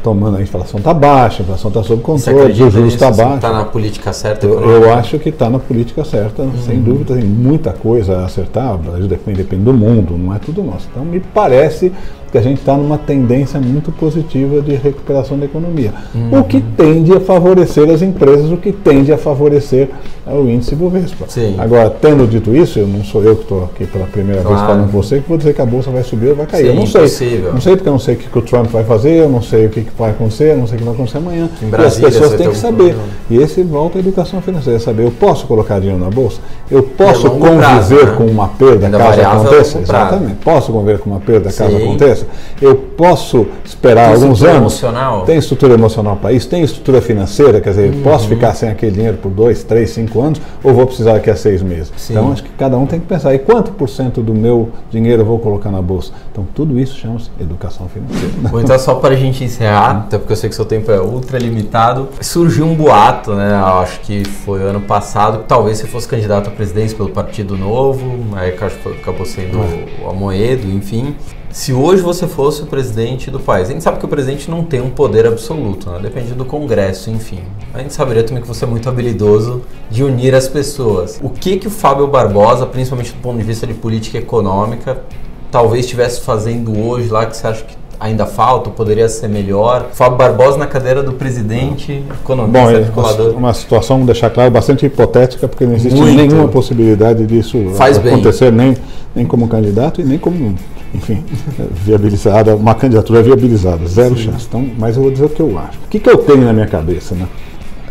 tomando, 0.02 0.38
a 0.38 0.42
inflação 0.42 0.78
está 0.78 0.92
baixa, 0.92 1.42
a 1.42 1.44
inflação 1.44 1.68
está 1.68 1.82
sob 1.84 2.02
controle, 2.02 2.52
o 2.60 2.70
juros 2.70 2.92
está 2.92 3.10
baixo. 3.12 3.36
Está 3.36 3.52
na 3.52 3.64
política 3.66 4.12
certa? 4.12 4.46
Eu, 4.46 4.68
eu 4.68 4.92
acho 4.92 5.16
que 5.20 5.28
está 5.28 5.48
na 5.48 5.60
política 5.60 6.04
certa, 6.04 6.42
uhum. 6.42 6.52
sem 6.66 6.80
dúvida, 6.80 7.14
tem 7.14 7.24
muita 7.24 7.72
coisa 7.72 8.18
a 8.18 8.24
acertar, 8.24 8.74
o 8.74 8.78
Brasil 8.78 9.06
depende, 9.06 9.38
depende 9.38 9.62
do 9.62 9.72
mundo, 9.72 10.18
não 10.18 10.34
é 10.34 10.40
tudo 10.40 10.60
nosso. 10.60 10.88
Então 10.90 11.04
me 11.04 11.20
parece 11.20 11.92
que 12.32 12.38
a 12.38 12.40
gente 12.40 12.60
está 12.60 12.74
numa 12.74 12.96
tendência 12.96 13.60
muito 13.60 13.92
positiva 13.92 14.62
de 14.62 14.74
recuperação 14.74 15.38
da 15.38 15.44
economia. 15.44 15.92
Uhum. 16.14 16.40
O 16.40 16.44
que 16.44 16.62
tende 16.62 17.12
a 17.12 17.20
favorecer 17.20 17.90
as 17.90 18.00
empresas, 18.00 18.50
o 18.50 18.56
que 18.56 18.72
tende 18.72 19.12
a 19.12 19.18
favorecer 19.18 19.90
o 20.26 20.48
índice 20.48 20.74
Bovespa. 20.74 21.26
Sim. 21.28 21.56
Agora, 21.58 21.90
tendo 21.90 22.26
dito 22.26 22.54
isso, 22.56 22.78
eu 22.78 22.86
não 22.86 23.04
sou 23.04 23.22
eu 23.22 23.36
que 23.36 23.42
estou 23.42 23.64
aqui 23.64 23.86
pela 23.86 24.06
primeira 24.06 24.40
claro. 24.40 24.56
vez 24.56 24.66
falando 24.66 24.90
com 24.90 25.02
você 25.02 25.20
que 25.20 25.28
vou 25.28 25.36
dizer 25.36 25.52
que 25.52 25.60
a 25.60 25.66
bolsa 25.66 25.90
vai 25.90 26.02
subir 26.02 26.28
ou 26.28 26.36
vai 26.36 26.46
cair. 26.46 26.62
Sim, 26.62 26.68
eu 26.68 26.74
não 26.74 26.86
sei. 26.86 27.00
Impossível. 27.02 27.52
Não 27.52 27.60
sei 27.60 27.76
porque 27.76 27.88
eu 27.88 27.92
não 27.92 27.98
sei 27.98 28.14
o 28.14 28.18
que, 28.18 28.38
o 28.38 28.42
Trump 28.42 28.66
vai 28.70 28.84
fazer, 28.84 29.10
eu 29.10 29.28
não 29.28 29.42
sei 29.42 29.66
o 29.66 29.68
que, 29.68 29.86
vai 29.98 30.10
acontecer, 30.12 30.52
eu 30.52 30.56
não 30.56 30.66
sei 30.66 30.76
o 30.76 30.78
que 30.78 30.84
vai 30.84 30.94
acontecer 30.94 31.18
amanhã. 31.18 31.50
Em 31.60 31.66
Brasília, 31.68 32.06
e 32.06 32.08
as 32.08 32.14
pessoas 32.14 32.40
têm 32.40 32.48
que 32.48 32.56
saber. 32.56 32.94
Problema. 32.94 33.02
E 33.28 33.36
esse 33.36 33.62
volta 33.62 33.98
à 33.98 34.00
educação 34.00 34.40
financeira, 34.40 34.78
saber, 34.78 35.04
eu 35.04 35.10
posso 35.10 35.46
colocar 35.46 35.80
dinheiro 35.80 36.02
na 36.02 36.08
bolsa? 36.08 36.40
Eu 36.70 36.82
posso 36.82 37.28
conviver 37.28 37.58
prazo, 37.58 37.94
né? 37.94 38.14
com 38.16 38.24
uma 38.24 38.48
perda 38.48 38.86
Ainda 38.86 38.98
caso 38.98 39.20
aconteça? 39.20 39.78
Exatamente. 39.80 40.36
Posso 40.36 40.72
conviver 40.72 40.98
com 41.00 41.10
uma 41.10 41.20
perda 41.20 41.52
caso 41.52 41.76
Sim. 41.76 41.84
Aconteça? 42.22 42.26
Eu 42.60 42.76
posso 42.76 43.46
esperar 43.64 44.06
tem 44.06 44.14
alguns 44.14 44.42
anos. 44.42 44.56
Emocional. 44.56 45.24
Tem 45.24 45.38
estrutura 45.38 45.74
emocional 45.74 46.16
para 46.16 46.32
isso, 46.32 46.48
tem 46.48 46.62
estrutura 46.62 47.00
financeira, 47.00 47.60
quer 47.60 47.70
dizer, 47.70 47.92
uhum. 47.92 48.02
posso 48.02 48.28
ficar 48.28 48.54
sem 48.54 48.68
aquele 48.68 48.92
dinheiro 48.92 49.16
por 49.18 49.30
dois, 49.30 49.64
três, 49.64 49.90
cinco 49.90 50.20
anos, 50.20 50.40
ou 50.62 50.72
vou 50.74 50.86
precisar 50.86 51.14
daqui 51.14 51.30
a 51.30 51.36
seis 51.36 51.62
meses. 51.62 51.92
Sim. 51.96 52.14
Então 52.14 52.32
acho 52.32 52.42
que 52.42 52.50
cada 52.50 52.76
um 52.76 52.86
tem 52.86 53.00
que 53.00 53.06
pensar, 53.06 53.34
e 53.34 53.38
quanto 53.38 53.72
por 53.72 53.88
cento 53.88 54.22
do 54.22 54.34
meu 54.34 54.70
dinheiro 54.90 55.22
eu 55.22 55.26
vou 55.26 55.38
colocar 55.38 55.70
na 55.70 55.82
bolsa? 55.82 56.12
Então 56.30 56.46
tudo 56.54 56.78
isso 56.78 56.96
chama-se 56.98 57.30
educação 57.40 57.88
financeira. 57.88 58.32
Bom, 58.50 58.60
então 58.60 58.78
só 58.78 58.94
para 58.94 59.14
a 59.14 59.16
gente 59.16 59.42
encerrar, 59.44 60.04
até 60.06 60.18
porque 60.18 60.32
eu 60.32 60.36
sei 60.36 60.48
que 60.48 60.54
seu 60.54 60.64
tempo 60.64 60.90
é 60.90 61.00
ultra 61.00 61.38
limitado, 61.38 62.08
surgiu 62.20 62.66
um 62.66 62.74
boato, 62.74 63.34
né? 63.34 63.54
Acho 63.54 64.00
que 64.00 64.24
foi 64.24 64.62
ano 64.62 64.80
passado, 64.80 65.38
que 65.38 65.44
talvez 65.44 65.78
você 65.78 65.86
fosse 65.86 66.08
candidato 66.08 66.48
à 66.48 66.50
presidência 66.50 66.96
pelo 66.96 67.10
Partido 67.10 67.56
Novo, 67.56 68.02
aí 68.34 68.50
acabou 68.50 69.26
sendo 69.26 69.58
o 70.04 70.10
Amoedo, 70.10 70.68
enfim. 70.68 71.14
Se 71.50 71.72
hoje 71.72 72.02
você 72.02 72.11
fosse 72.26 72.62
o 72.62 72.66
presidente 72.66 73.30
do 73.30 73.40
país, 73.40 73.68
a 73.68 73.72
gente 73.72 73.82
sabe 73.82 73.98
que 73.98 74.04
o 74.04 74.08
presidente 74.08 74.50
não 74.50 74.62
tem 74.64 74.80
um 74.80 74.90
poder 74.90 75.26
absoluto, 75.26 75.90
né? 75.90 75.98
depende 76.02 76.32
do 76.32 76.44
Congresso, 76.44 77.10
enfim. 77.10 77.40
A 77.72 77.78
gente 77.78 77.92
saberia 77.92 78.22
também 78.22 78.42
que 78.42 78.48
você 78.48 78.64
é 78.64 78.68
muito 78.68 78.88
habilidoso 78.88 79.62
de 79.90 80.04
unir 80.04 80.34
as 80.34 80.48
pessoas. 80.48 81.18
O 81.22 81.30
que 81.30 81.56
que 81.56 81.68
o 81.68 81.70
Fábio 81.70 82.06
Barbosa, 82.06 82.66
principalmente 82.66 83.12
do 83.12 83.20
ponto 83.20 83.38
de 83.38 83.44
vista 83.44 83.66
de 83.66 83.74
política 83.74 84.18
econômica, 84.18 85.02
talvez 85.50 85.84
estivesse 85.84 86.20
fazendo 86.20 86.78
hoje 86.78 87.08
lá 87.08 87.26
que 87.26 87.36
você 87.36 87.46
acha 87.46 87.64
que 87.64 87.76
ainda 88.02 88.26
falta, 88.26 88.68
poderia 88.68 89.08
ser 89.08 89.28
melhor. 89.28 89.90
Fábio 89.92 90.18
Barbosa 90.18 90.58
na 90.58 90.66
cadeira 90.66 91.04
do 91.04 91.12
presidente, 91.12 92.02
economista, 92.20 92.58
Bom, 92.58 92.76
articulador. 92.76 93.30
Uma, 93.30 93.38
uma 93.38 93.54
situação, 93.54 93.96
vamos 93.96 94.06
deixar 94.06 94.28
claro, 94.30 94.50
bastante 94.50 94.84
hipotética, 94.84 95.46
porque 95.46 95.64
não 95.64 95.74
existe 95.74 96.00
Muito. 96.00 96.16
nenhuma 96.16 96.48
possibilidade 96.48 97.24
disso 97.24 97.58
Faz 97.76 97.98
acontecer, 97.98 98.50
nem, 98.50 98.76
nem 99.14 99.24
como 99.24 99.46
candidato 99.46 100.00
e 100.00 100.04
nem 100.04 100.18
como 100.18 100.56
enfim, 100.94 101.24
viabilizada, 101.72 102.54
uma 102.54 102.74
candidatura 102.74 103.22
viabilizada, 103.22 103.86
zero 103.86 104.16
Sim. 104.16 104.24
chance. 104.24 104.46
Então, 104.48 104.68
mas 104.78 104.96
eu 104.96 105.02
vou 105.02 105.10
dizer 105.10 105.24
o 105.24 105.28
que 105.28 105.40
eu 105.40 105.58
acho. 105.58 105.78
O 105.84 105.88
que, 105.88 105.98
que 105.98 106.10
eu 106.10 106.18
tenho 106.18 106.44
na 106.44 106.52
minha 106.52 106.66
cabeça, 106.66 107.14
né? 107.14 107.26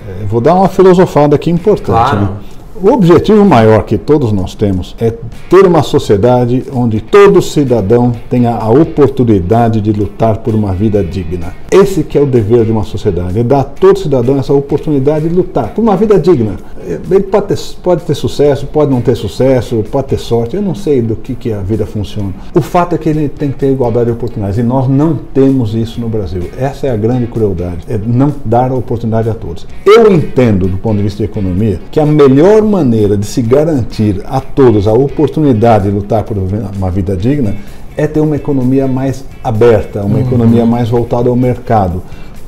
É, 0.08 0.26
vou 0.26 0.42
dar 0.42 0.54
uma 0.56 0.70
filosofada 0.70 1.36
aqui 1.36 1.50
importante. 1.50 1.86
Claro. 1.86 2.22
Né? 2.22 2.30
O 2.84 2.94
objetivo 2.94 3.46
maior 3.46 3.84
que 3.84 3.96
todos 3.96 4.32
nós 4.32 4.56
temos 4.56 4.96
é 5.00 5.14
ter 5.52 5.68
uma 5.68 5.84
sociedade 5.84 6.64
onde 6.74 7.00
todo 7.00 7.40
cidadão 7.40 8.12
tenha 8.28 8.56
a 8.56 8.72
oportunidade 8.72 9.80
de 9.80 9.92
lutar 9.92 10.38
por 10.38 10.56
uma 10.56 10.74
vida 10.74 11.04
digna. 11.04 11.54
Esse 11.72 12.04
que 12.04 12.18
é 12.18 12.22
o 12.22 12.26
dever 12.26 12.66
de 12.66 12.72
uma 12.72 12.84
sociedade, 12.84 13.40
é 13.40 13.44
dar 13.44 13.60
a 13.60 13.64
todo 13.64 14.00
cidadão 14.00 14.40
essa 14.40 14.52
oportunidade 14.52 15.30
de 15.30 15.36
lutar 15.36 15.76
por 15.76 15.84
uma 15.84 15.96
vida 15.96 16.18
digna. 16.18 16.56
Ele 16.84 17.22
pode 17.22 17.48
ter, 17.50 17.60
pode 17.84 18.04
ter 18.04 18.16
sucesso, 18.16 18.66
pode 18.66 18.90
não 18.90 19.00
ter 19.00 19.16
sucesso, 19.16 19.84
pode 19.92 20.08
ter 20.08 20.18
sorte, 20.18 20.56
eu 20.56 20.62
não 20.62 20.74
sei 20.74 21.04
do 21.04 21.16
que, 21.16 21.36
que 21.36 21.54
a 21.54 21.62
vida 21.62 21.86
funciona. 21.86 22.34
O 22.56 22.62
fato 22.62 22.96
é 22.96 22.98
que 22.98 23.08
ele 23.08 23.30
tem 23.30 23.52
que 23.52 23.60
ter 23.60 23.72
igualdade 23.72 24.08
de 24.08 24.12
oportunidades 24.14 24.58
e 24.58 24.64
nós 24.64 24.88
não 24.88 25.16
temos 25.16 25.76
isso 25.76 26.02
no 26.02 26.10
Brasil. 26.10 26.50
Essa 26.58 26.88
é 26.88 26.90
a 26.90 26.98
grande 26.98 27.28
crueldade, 27.28 27.86
é 27.88 28.00
não 28.04 28.34
dar 28.44 28.72
a 28.72 28.76
oportunidade 28.76 29.30
a 29.30 29.36
todos. 29.36 29.68
Eu 29.86 30.12
entendo, 30.12 30.68
do 30.68 30.78
ponto 30.78 30.98
de 30.98 31.04
vista 31.04 31.20
de 31.20 31.26
economia, 31.26 31.80
que 31.92 32.00
a 32.00 32.06
melhor 32.06 32.64
maneira 32.72 33.18
de 33.18 33.26
se 33.26 33.42
garantir 33.42 34.24
a 34.26 34.40
todos 34.40 34.88
a 34.88 34.94
oportunidade 34.94 35.84
de 35.86 35.92
lutar 35.92 36.24
por 36.24 36.38
uma 36.38 36.90
vida 36.90 37.16
digna 37.16 37.54
é 37.98 38.08
ter 38.08 38.22
uma 38.22 38.38
economia 38.38 38.88
mais 38.88 39.26
aberta, 39.44 40.02
uma 40.04 40.18
uhum. 40.18 40.26
economia 40.26 40.66
mais 40.66 40.90
voltada 40.90 41.30
ao 41.30 41.36
mercado. 41.36 42.02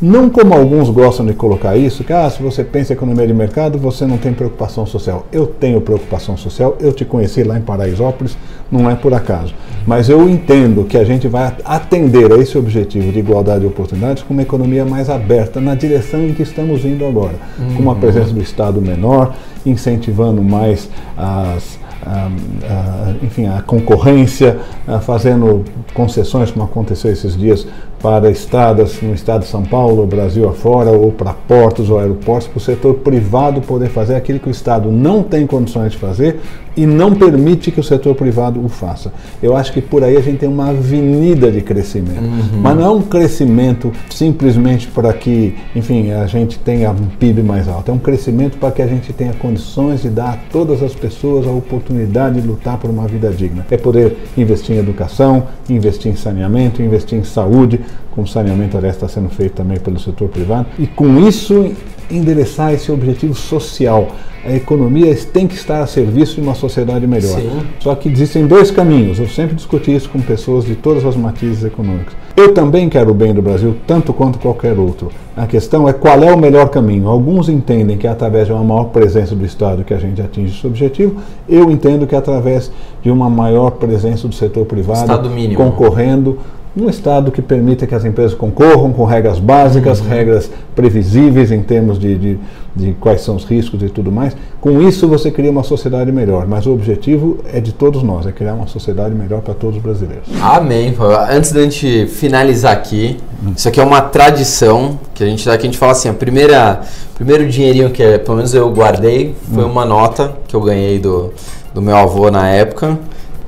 Não 0.04 0.30
como 0.30 0.54
alguns 0.54 0.90
gostam 0.90 1.26
de 1.26 1.34
colocar 1.34 1.78
isso, 1.78 2.04
que 2.04 2.12
ah, 2.12 2.30
se 2.30 2.44
você 2.44 2.62
pensa 2.62 2.92
em 2.92 2.96
economia 2.98 3.26
de 3.26 3.34
mercado, 3.34 3.80
você 3.80 4.06
não 4.06 4.18
tem 4.18 4.34
preocupação 4.34 4.86
social. 4.86 5.26
Eu 5.32 5.48
tenho 5.48 5.80
preocupação 5.80 6.36
social, 6.36 6.76
eu 6.82 6.92
te 6.92 7.06
conheci 7.06 7.42
lá 7.42 7.58
em 7.58 7.62
Paraisópolis, 7.62 8.36
não 8.70 8.92
é 8.92 8.96
por 8.96 9.14
acaso. 9.14 9.56
Mas 9.88 10.10
eu 10.10 10.30
entendo 10.30 10.84
que 10.84 10.98
a 10.98 11.06
gente 11.06 11.30
vai 11.30 11.56
atender 11.64 12.34
a 12.34 12.36
esse 12.36 12.58
objetivo 12.58 13.14
de 13.14 13.20
igualdade 13.20 13.62
de 13.62 13.68
oportunidades 13.68 14.24
com 14.24 14.34
uma 14.34 14.44
economia 14.44 14.84
mais 14.84 15.10
aberta, 15.10 15.62
na 15.62 15.74
direção 15.74 16.20
em 16.28 16.34
que 16.34 16.44
estamos 16.44 16.84
indo 16.84 17.06
agora. 17.06 17.36
Uhum. 17.58 17.76
Com 17.76 17.84
uma 17.84 17.96
presença 17.96 18.34
do 18.34 18.42
Estado 18.42 18.82
menor, 18.82 19.34
incentivando 19.66 20.44
mais 20.44 20.90
as, 21.16 21.80
a, 22.06 22.30
a, 22.70 23.14
enfim, 23.24 23.48
a 23.48 23.62
concorrência, 23.62 24.60
a, 24.86 25.00
fazendo 25.00 25.64
concessões, 25.94 26.52
como 26.52 26.66
aconteceu 26.66 27.10
esses 27.10 27.38
dias 27.38 27.66
para 28.04 28.30
estradas 28.30 29.02
no 29.02 29.14
estado 29.14 29.44
de 29.44 29.48
São 29.48 29.64
Paulo, 29.64 30.06
Brasil 30.06 30.50
afora, 30.50 30.92
ou 30.92 31.10
para 31.10 31.32
portos 31.32 31.90
ou 31.90 31.98
aeroportos, 31.98 32.50
para 32.50 32.58
o 32.58 32.62
setor 32.62 32.96
privado 32.96 33.62
poder 33.62 33.88
fazer 33.88 34.16
aquilo 34.16 34.40
que 34.40 34.50
o 34.50 34.52
Estado 34.52 34.92
não 34.92 35.24
tem 35.24 35.48
condições 35.48 35.94
de 35.94 35.98
fazer 35.98 36.42
e 36.76 36.86
não 36.86 37.14
permite 37.14 37.72
que 37.72 37.80
o 37.80 37.84
setor 37.84 38.16
privado 38.16 38.64
o 38.64 38.68
faça. 38.68 39.14
Eu 39.42 39.56
acho 39.56 39.72
que 39.72 39.82
por 39.82 40.04
aí 40.04 40.18
a 40.18 40.22
gente 40.22 40.40
tem 40.40 40.50
uma 40.50 40.70
avenida 40.70 41.52
de 41.52 41.62
crescimento. 41.62 42.22
Uhum. 42.22 42.62
Mas 42.62 42.76
não 42.76 42.84
é 42.84 42.90
um 42.90 43.02
crescimento 43.02 43.92
simplesmente 44.10 44.88
para 44.88 45.14
que, 45.14 45.56
enfim, 45.76 46.12
a 46.12 46.26
gente 46.26 46.58
tenha 46.60 46.92
um 46.92 47.08
PIB 47.20 47.44
mais 47.44 47.68
alto. 47.68 47.92
É 47.92 47.94
um 47.94 48.00
crescimento 48.00 48.58
para 48.58 48.72
que 48.72 48.82
a 48.82 48.88
gente 48.88 49.14
tenha 49.14 49.34
condições 49.34 50.02
de 50.02 50.10
dar 50.10 50.34
a 50.34 50.38
todas 50.52 50.82
as 50.82 50.94
pessoas 50.94 51.46
a 51.48 51.52
oportunidade 51.52 52.42
de 52.42 52.48
lutar 52.48 52.78
por 52.78 52.90
uma 52.90 53.08
vida 53.08 53.30
digna. 53.30 53.66
É 53.70 53.78
poder 53.78 54.18
investir 54.36 54.76
em 54.76 54.80
educação, 54.80 55.44
investir 55.70 56.12
em 56.12 56.16
saneamento, 56.16 56.82
investir 56.82 57.20
em 57.20 57.24
saúde, 57.24 57.80
com 58.12 58.26
saneamento 58.26 58.78
aliás 58.78 58.96
está 58.96 59.08
sendo 59.08 59.30
feito 59.30 59.54
também 59.54 59.80
pelo 59.80 60.00
setor 60.00 60.30
privado, 60.30 60.68
e 60.78 60.86
com 60.88 61.20
isso 61.28 61.72
endereçar 62.12 62.74
esse 62.74 62.92
objetivo 62.92 63.34
social. 63.34 64.10
A 64.46 64.54
economia 64.54 65.16
tem 65.32 65.48
que 65.48 65.56
estar 65.56 65.82
a 65.82 65.88
serviço 65.88 66.36
de 66.36 66.42
uma 66.42 66.54
sociedade 66.54 67.08
melhor. 67.08 67.40
Sim. 67.40 67.62
Só 67.80 67.96
que 67.96 68.10
existem 68.10 68.46
dois 68.46 68.70
caminhos. 68.70 69.18
Eu 69.18 69.28
sempre 69.30 69.56
discuti 69.56 69.96
isso 69.96 70.10
com 70.10 70.20
pessoas 70.20 70.66
de 70.66 70.76
todas 70.76 71.06
as 71.06 71.16
matizes 71.16 71.64
econômicas. 71.64 72.14
Eu 72.36 72.54
também 72.54 72.90
quero 72.90 73.12
o 73.12 73.14
bem 73.14 73.34
do 73.34 73.42
Brasil, 73.42 73.78
tanto 73.88 74.12
quanto 74.12 74.40
qualquer 74.40 74.78
outro. 74.78 75.10
A 75.36 75.48
questão 75.48 75.88
é 75.88 75.94
qual 75.94 76.22
é 76.22 76.34
o 76.34 76.38
melhor 76.38 76.68
caminho. 76.70 77.08
Alguns 77.08 77.48
entendem 77.48 77.98
que 77.98 78.06
é 78.06 78.10
através 78.10 78.48
de 78.48 78.54
uma 78.54 78.64
maior 78.64 78.86
presença 78.86 79.34
do 79.34 79.46
Estado 79.46 79.84
que 79.86 79.94
a 79.94 79.98
gente 79.98 80.22
atinge 80.22 80.54
esse 80.54 80.68
objetivo. 80.68 81.22
Eu 81.48 81.72
entendo 81.72 82.06
que 82.06 82.14
é 82.14 82.18
através 82.18 82.70
de 83.02 83.10
uma 83.10 83.30
maior 83.30 83.72
presença 83.72 84.28
do 84.28 84.36
setor 84.36 84.66
privado 84.66 85.30
concorrendo 85.56 86.38
um 86.76 86.90
Estado 86.90 87.32
que 87.32 87.42
permita 87.42 87.86
que 87.86 87.94
as 87.94 88.04
empresas 88.04 88.34
concorram 88.34 88.92
com 88.92 89.06
regras 89.06 89.38
básicas, 89.38 90.00
uhum. 90.00 90.08
regras 90.08 90.50
previsíveis 90.76 91.52
em 91.52 91.62
termos 91.62 92.00
de, 92.00 92.18
de, 92.18 92.40
de, 92.76 92.94
quais 93.00 93.22
são 93.22 93.36
os 93.36 93.46
riscos 93.46 93.84
e 93.84 93.90
tudo 93.90 94.12
mais. 94.12 94.36
Com 94.60 94.82
isso, 94.82 95.08
você 95.08 95.30
cria 95.30 95.52
uma 95.52 95.62
sociedade 95.62 96.12
melhor. 96.12 96.48
Mas 96.48 96.66
o 96.66 96.74
objetivo 96.74 97.38
é 97.52 97.60
de 97.60 97.74
todos 97.74 98.02
nós, 98.02 98.26
é 98.26 98.32
criar 98.32 98.56
uma 98.56 98.66
sociedade 98.66 99.14
melhor 99.14 99.42
para 99.42 99.54
todos 99.54 99.78
os 99.78 99.84
brasileiros. 99.84 100.28
Amém. 100.42 100.96
Antes 101.30 101.52
da 101.52 101.62
gente 101.62 102.08
finalizar 102.08 102.74
aqui, 102.74 103.18
uhum. 103.44 103.54
isso 103.56 103.68
aqui 103.68 103.80
é 103.80 103.84
uma 103.84 104.02
tradição 104.02 105.00
que 105.14 105.24
a 105.24 105.28
gente 105.28 105.46
dá, 105.46 105.56
que 105.56 105.64
a 105.64 105.70
gente 105.70 105.78
fala 105.78 105.92
assim, 105.92 106.10
a 106.10 106.14
primeira, 106.14 106.82
primeiro 107.14 107.48
dinheirinho 107.48 107.92
que 107.92 108.02
é, 108.02 108.18
pelo 108.18 108.38
menos 108.38 108.54
eu 108.56 108.68
guardei 108.72 109.36
foi 109.54 109.64
uhum. 109.64 109.72
uma 109.72 109.86
nota 109.86 110.34
que 110.48 110.56
eu 110.56 110.62
ganhei 110.62 110.98
do, 110.98 111.32
do 111.72 111.84
meu 111.84 111.96
avô 111.96 112.32
na 112.32 112.50
época. 112.50 112.98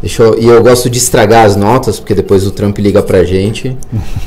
Deixa 0.05 0.21
eu, 0.21 0.39
e 0.39 0.47
eu 0.47 0.61
gosto 0.61 0.87
de 0.87 0.99
estragar 0.99 1.45
as 1.45 1.55
notas, 1.55 1.99
porque 1.99 2.13
depois 2.13 2.45
o 2.45 2.51
Trump 2.51 2.77
liga 2.77 3.01
pra 3.01 3.23
gente. 3.23 3.75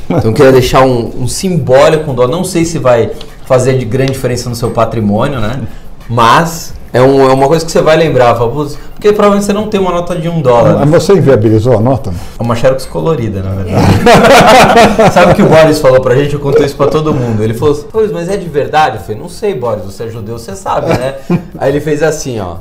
Então 0.09 0.31
eu 0.31 0.33
queria 0.33 0.51
deixar 0.51 0.81
um, 0.81 1.21
um 1.21 1.25
simbólico, 1.25 2.11
um 2.11 2.13
dó. 2.13 2.27
Não 2.27 2.43
sei 2.43 2.65
se 2.65 2.77
vai 2.77 3.11
fazer 3.45 3.77
de 3.77 3.85
grande 3.85 4.11
diferença 4.11 4.49
no 4.49 4.55
seu 4.57 4.71
patrimônio, 4.71 5.39
né? 5.39 5.61
Mas 6.09 6.73
é, 6.91 7.01
um, 7.01 7.29
é 7.29 7.31
uma 7.31 7.47
coisa 7.47 7.65
que 7.65 7.71
você 7.71 7.81
vai 7.81 7.95
lembrar. 7.95 8.35
Porque 8.35 9.13
provavelmente 9.13 9.45
você 9.45 9.53
não 9.53 9.69
tem 9.69 9.79
uma 9.79 9.93
nota 9.93 10.17
de 10.17 10.27
um 10.27 10.41
dólar. 10.41 10.85
Mas 10.85 11.05
você 11.05 11.13
inviabilizou 11.13 11.77
a 11.77 11.79
nota? 11.79 12.13
É 12.37 12.43
uma 12.43 12.57
xerox 12.57 12.85
colorida, 12.85 13.41
na 13.41 13.51
verdade. 13.51 13.93
Sabe 15.13 15.31
o 15.31 15.35
que 15.35 15.41
o 15.41 15.47
Boris 15.47 15.79
falou 15.79 16.01
pra 16.01 16.13
gente? 16.13 16.33
Eu 16.33 16.41
conto 16.41 16.61
isso 16.61 16.75
pra 16.75 16.87
todo 16.87 17.13
mundo. 17.13 17.41
Ele 17.41 17.53
falou 17.53 17.73
assim, 17.73 18.11
mas 18.11 18.27
é 18.27 18.35
de 18.35 18.49
verdade? 18.49 18.97
Eu 18.97 19.01
falei, 19.03 19.21
não 19.21 19.29
sei, 19.29 19.55
Boris, 19.55 19.85
você 19.85 20.03
é 20.03 20.09
judeu, 20.09 20.37
você 20.37 20.57
sabe, 20.57 20.87
né? 20.87 21.15
Aí 21.57 21.71
ele 21.71 21.79
fez 21.79 22.03
assim, 22.03 22.37
ó 22.41 22.57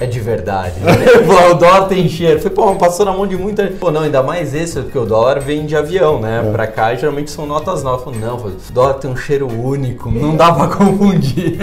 é 0.00 0.06
de 0.06 0.18
verdade. 0.18 0.74
o 1.52 1.54
dólar 1.54 1.86
tem 1.86 2.08
cheiro. 2.08 2.40
Falei, 2.40 2.54
pô, 2.54 2.74
passou 2.76 3.04
na 3.04 3.12
mão 3.12 3.26
de 3.26 3.36
muita 3.36 3.66
Pô, 3.78 3.90
não, 3.90 4.00
ainda 4.00 4.22
mais 4.22 4.54
esse, 4.54 4.80
porque 4.80 4.98
o 4.98 5.04
dólar 5.04 5.40
vem 5.40 5.66
de 5.66 5.76
avião, 5.76 6.18
né? 6.18 6.42
É. 6.46 6.50
Pra 6.50 6.66
cá 6.66 6.94
geralmente 6.94 7.30
são 7.30 7.44
notas 7.44 7.82
novas. 7.82 8.04
Falei, 8.04 8.20
não, 8.20 8.36
o 8.36 8.52
dólar 8.72 8.94
tem 8.94 9.10
um 9.10 9.16
cheiro 9.16 9.46
único, 9.46 10.10
não 10.10 10.34
dá 10.34 10.52
pra 10.52 10.68
confundir. 10.74 11.58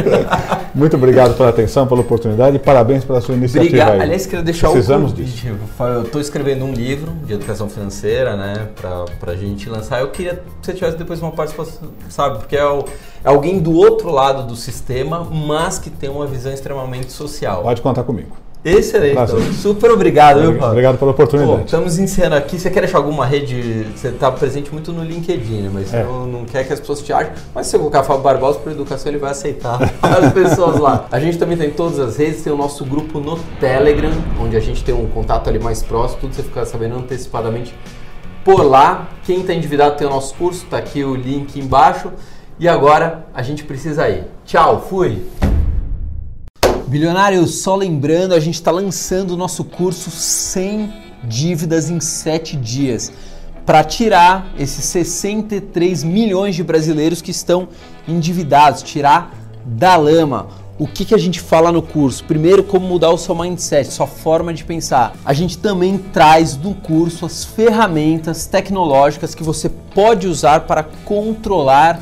Muito 0.76 0.95
obrigado 0.95 1.36
pela 1.36 1.50
atenção, 1.50 1.88
pela 1.88 2.02
oportunidade 2.02 2.56
e 2.56 2.60
parabéns 2.60 3.04
pela 3.04 3.19
sua 3.19 3.34
iniciativa. 3.34 3.76
Obrigado. 3.76 4.02
Aliás, 4.02 4.26
queria 4.26 4.43
deixar 4.43 4.69
Precisamos 4.69 5.12
o 5.12 5.15
convite. 5.15 5.54
Eu 5.80 6.04
tô 6.06 6.19
escrevendo 6.19 6.63
um 6.63 6.71
livro 6.71 7.12
de 7.26 7.34
educação 7.34 7.67
financeira, 7.67 8.36
né? 8.36 8.67
Pra, 8.80 9.06
pra 9.19 9.36
gente 9.36 9.67
lançar. 9.67 10.02
Eu 10.02 10.10
queria 10.10 10.36
que 10.36 10.41
você 10.62 10.73
tivesse 10.73 10.97
depois 10.97 11.19
uma 11.21 11.32
participação, 11.32 11.89
sabe? 12.10 12.38
Porque 12.38 12.56
é, 12.56 12.65
o, 12.65 12.86
alguém 13.27 13.59
do 13.59 13.73
outro 13.73 14.09
lado 14.09 14.47
do 14.47 14.55
sistema, 14.55 15.23
mas 15.23 15.77
que 15.77 15.89
tem 15.89 16.09
uma 16.09 16.25
visão 16.25 16.51
extremamente 16.51 17.11
social. 17.11 17.63
Pode 17.63 17.81
contar 17.81 18.03
comigo. 18.03 18.35
Excelente. 18.65 19.17
Então. 19.17 19.53
Super 19.53 19.91
obrigado, 19.91 20.41
viu, 20.41 20.55
Paulo? 20.55 20.71
Obrigado 20.71 20.97
pela 20.97 21.11
oportunidade. 21.11 21.59
Pô, 21.59 21.65
estamos 21.65 21.99
encerrando 21.99 22.35
aqui. 22.35 22.59
Você 22.59 22.69
quer 22.69 22.81
deixar 22.81 22.97
alguma 22.97 23.25
rede? 23.25 23.85
Você 23.95 24.09
está 24.09 24.31
presente 24.31 24.73
muito 24.73 24.91
no 24.91 25.03
LinkedIn, 25.03 25.61
né? 25.61 25.69
mas 25.71 25.93
é. 25.93 26.03
não, 26.03 26.25
não, 26.25 26.45
quer 26.45 26.65
que 26.65 26.73
as 26.73 26.79
pessoas 26.79 27.01
te 27.01 27.13
achem. 27.13 27.31
Mas 27.53 27.67
se 27.67 27.71
você 27.71 27.77
colocar 27.77 28.03
Fábio 28.03 28.23
Barbosa 28.23 28.59
para 28.59 28.71
educação, 28.71 29.09
ele 29.11 29.19
vai 29.19 29.31
aceitar 29.31 29.79
as 30.01 30.33
pessoas 30.33 30.79
lá. 30.79 31.05
A 31.11 31.19
gente 31.19 31.37
também 31.37 31.55
tem 31.55 31.69
todas 31.69 31.99
as 31.99 32.17
redes, 32.17 32.43
tem 32.43 32.51
o 32.51 32.57
nosso 32.57 32.83
grupo 32.83 33.19
no 33.19 33.37
Telegram, 33.59 34.11
onde 34.41 34.57
a 34.57 34.61
gente 34.61 34.83
tem 34.83 34.93
um 34.93 35.07
contato 35.07 35.49
ali 35.49 35.59
mais 35.59 35.81
próximo, 35.81 36.21
tudo 36.21 36.35
você 36.35 36.43
fica 36.43 36.65
sabendo 36.65 36.97
antecipadamente 36.97 37.73
por 38.43 38.63
lá. 38.63 39.07
Quem 39.23 39.41
está 39.41 39.53
endividado 39.53 39.95
tem 39.95 40.07
o 40.07 40.09
nosso 40.09 40.33
curso, 40.35 40.63
está 40.65 40.77
aqui 40.77 41.03
o 41.03 41.15
link 41.15 41.57
embaixo. 41.57 42.11
E 42.60 42.67
agora 42.67 43.28
a 43.36 43.43
gente 43.43 43.63
precisa 43.63 44.10
ir. 44.10 44.24
Tchau, 44.43 44.84
fui! 44.89 45.24
Bilionário, 46.88 47.46
só 47.46 47.76
lembrando, 47.76 48.34
a 48.34 48.39
gente 48.39 48.56
está 48.56 48.72
lançando 48.72 49.32
o 49.32 49.38
nosso 49.38 49.63
curso 49.63 50.10
sem 50.10 50.91
dívidas 51.24 51.91
em 51.91 52.00
7 52.00 52.58
dias 52.58 53.12
para 53.63 53.84
tirar 53.84 54.48
esses 54.58 54.86
63 54.86 56.04
milhões 56.04 56.56
de 56.56 56.63
brasileiros 56.63 57.22
que 57.22 57.30
estão 57.30 57.67
endividados, 58.08 58.82
tirar 58.82 59.36
da 59.63 59.96
lama. 59.96 60.48
O 60.80 60.88
que, 60.88 61.06
que 61.06 61.13
a 61.13 61.17
gente 61.17 61.39
fala 61.39 61.72
no 61.72 61.84
curso? 61.84 62.24
Primeiro, 62.24 62.63
como 62.63 62.88
mudar 62.88 63.12
o 63.12 63.17
seu 63.20 63.36
mindset, 63.36 63.91
sua 63.91 64.08
forma 64.08 64.52
de 64.52 64.63
pensar. 64.63 65.13
A 65.24 65.34
gente 65.34 65.60
também 65.60 65.98
traz 65.98 66.58
no 66.58 66.74
curso 66.74 67.24
as 67.24 67.43
ferramentas 67.43 68.48
tecnológicas 68.48 69.36
que 69.36 69.43
você 69.43 69.70
pode 69.70 70.28
usar 70.28 70.62
para 70.62 70.82
controlar 70.82 72.02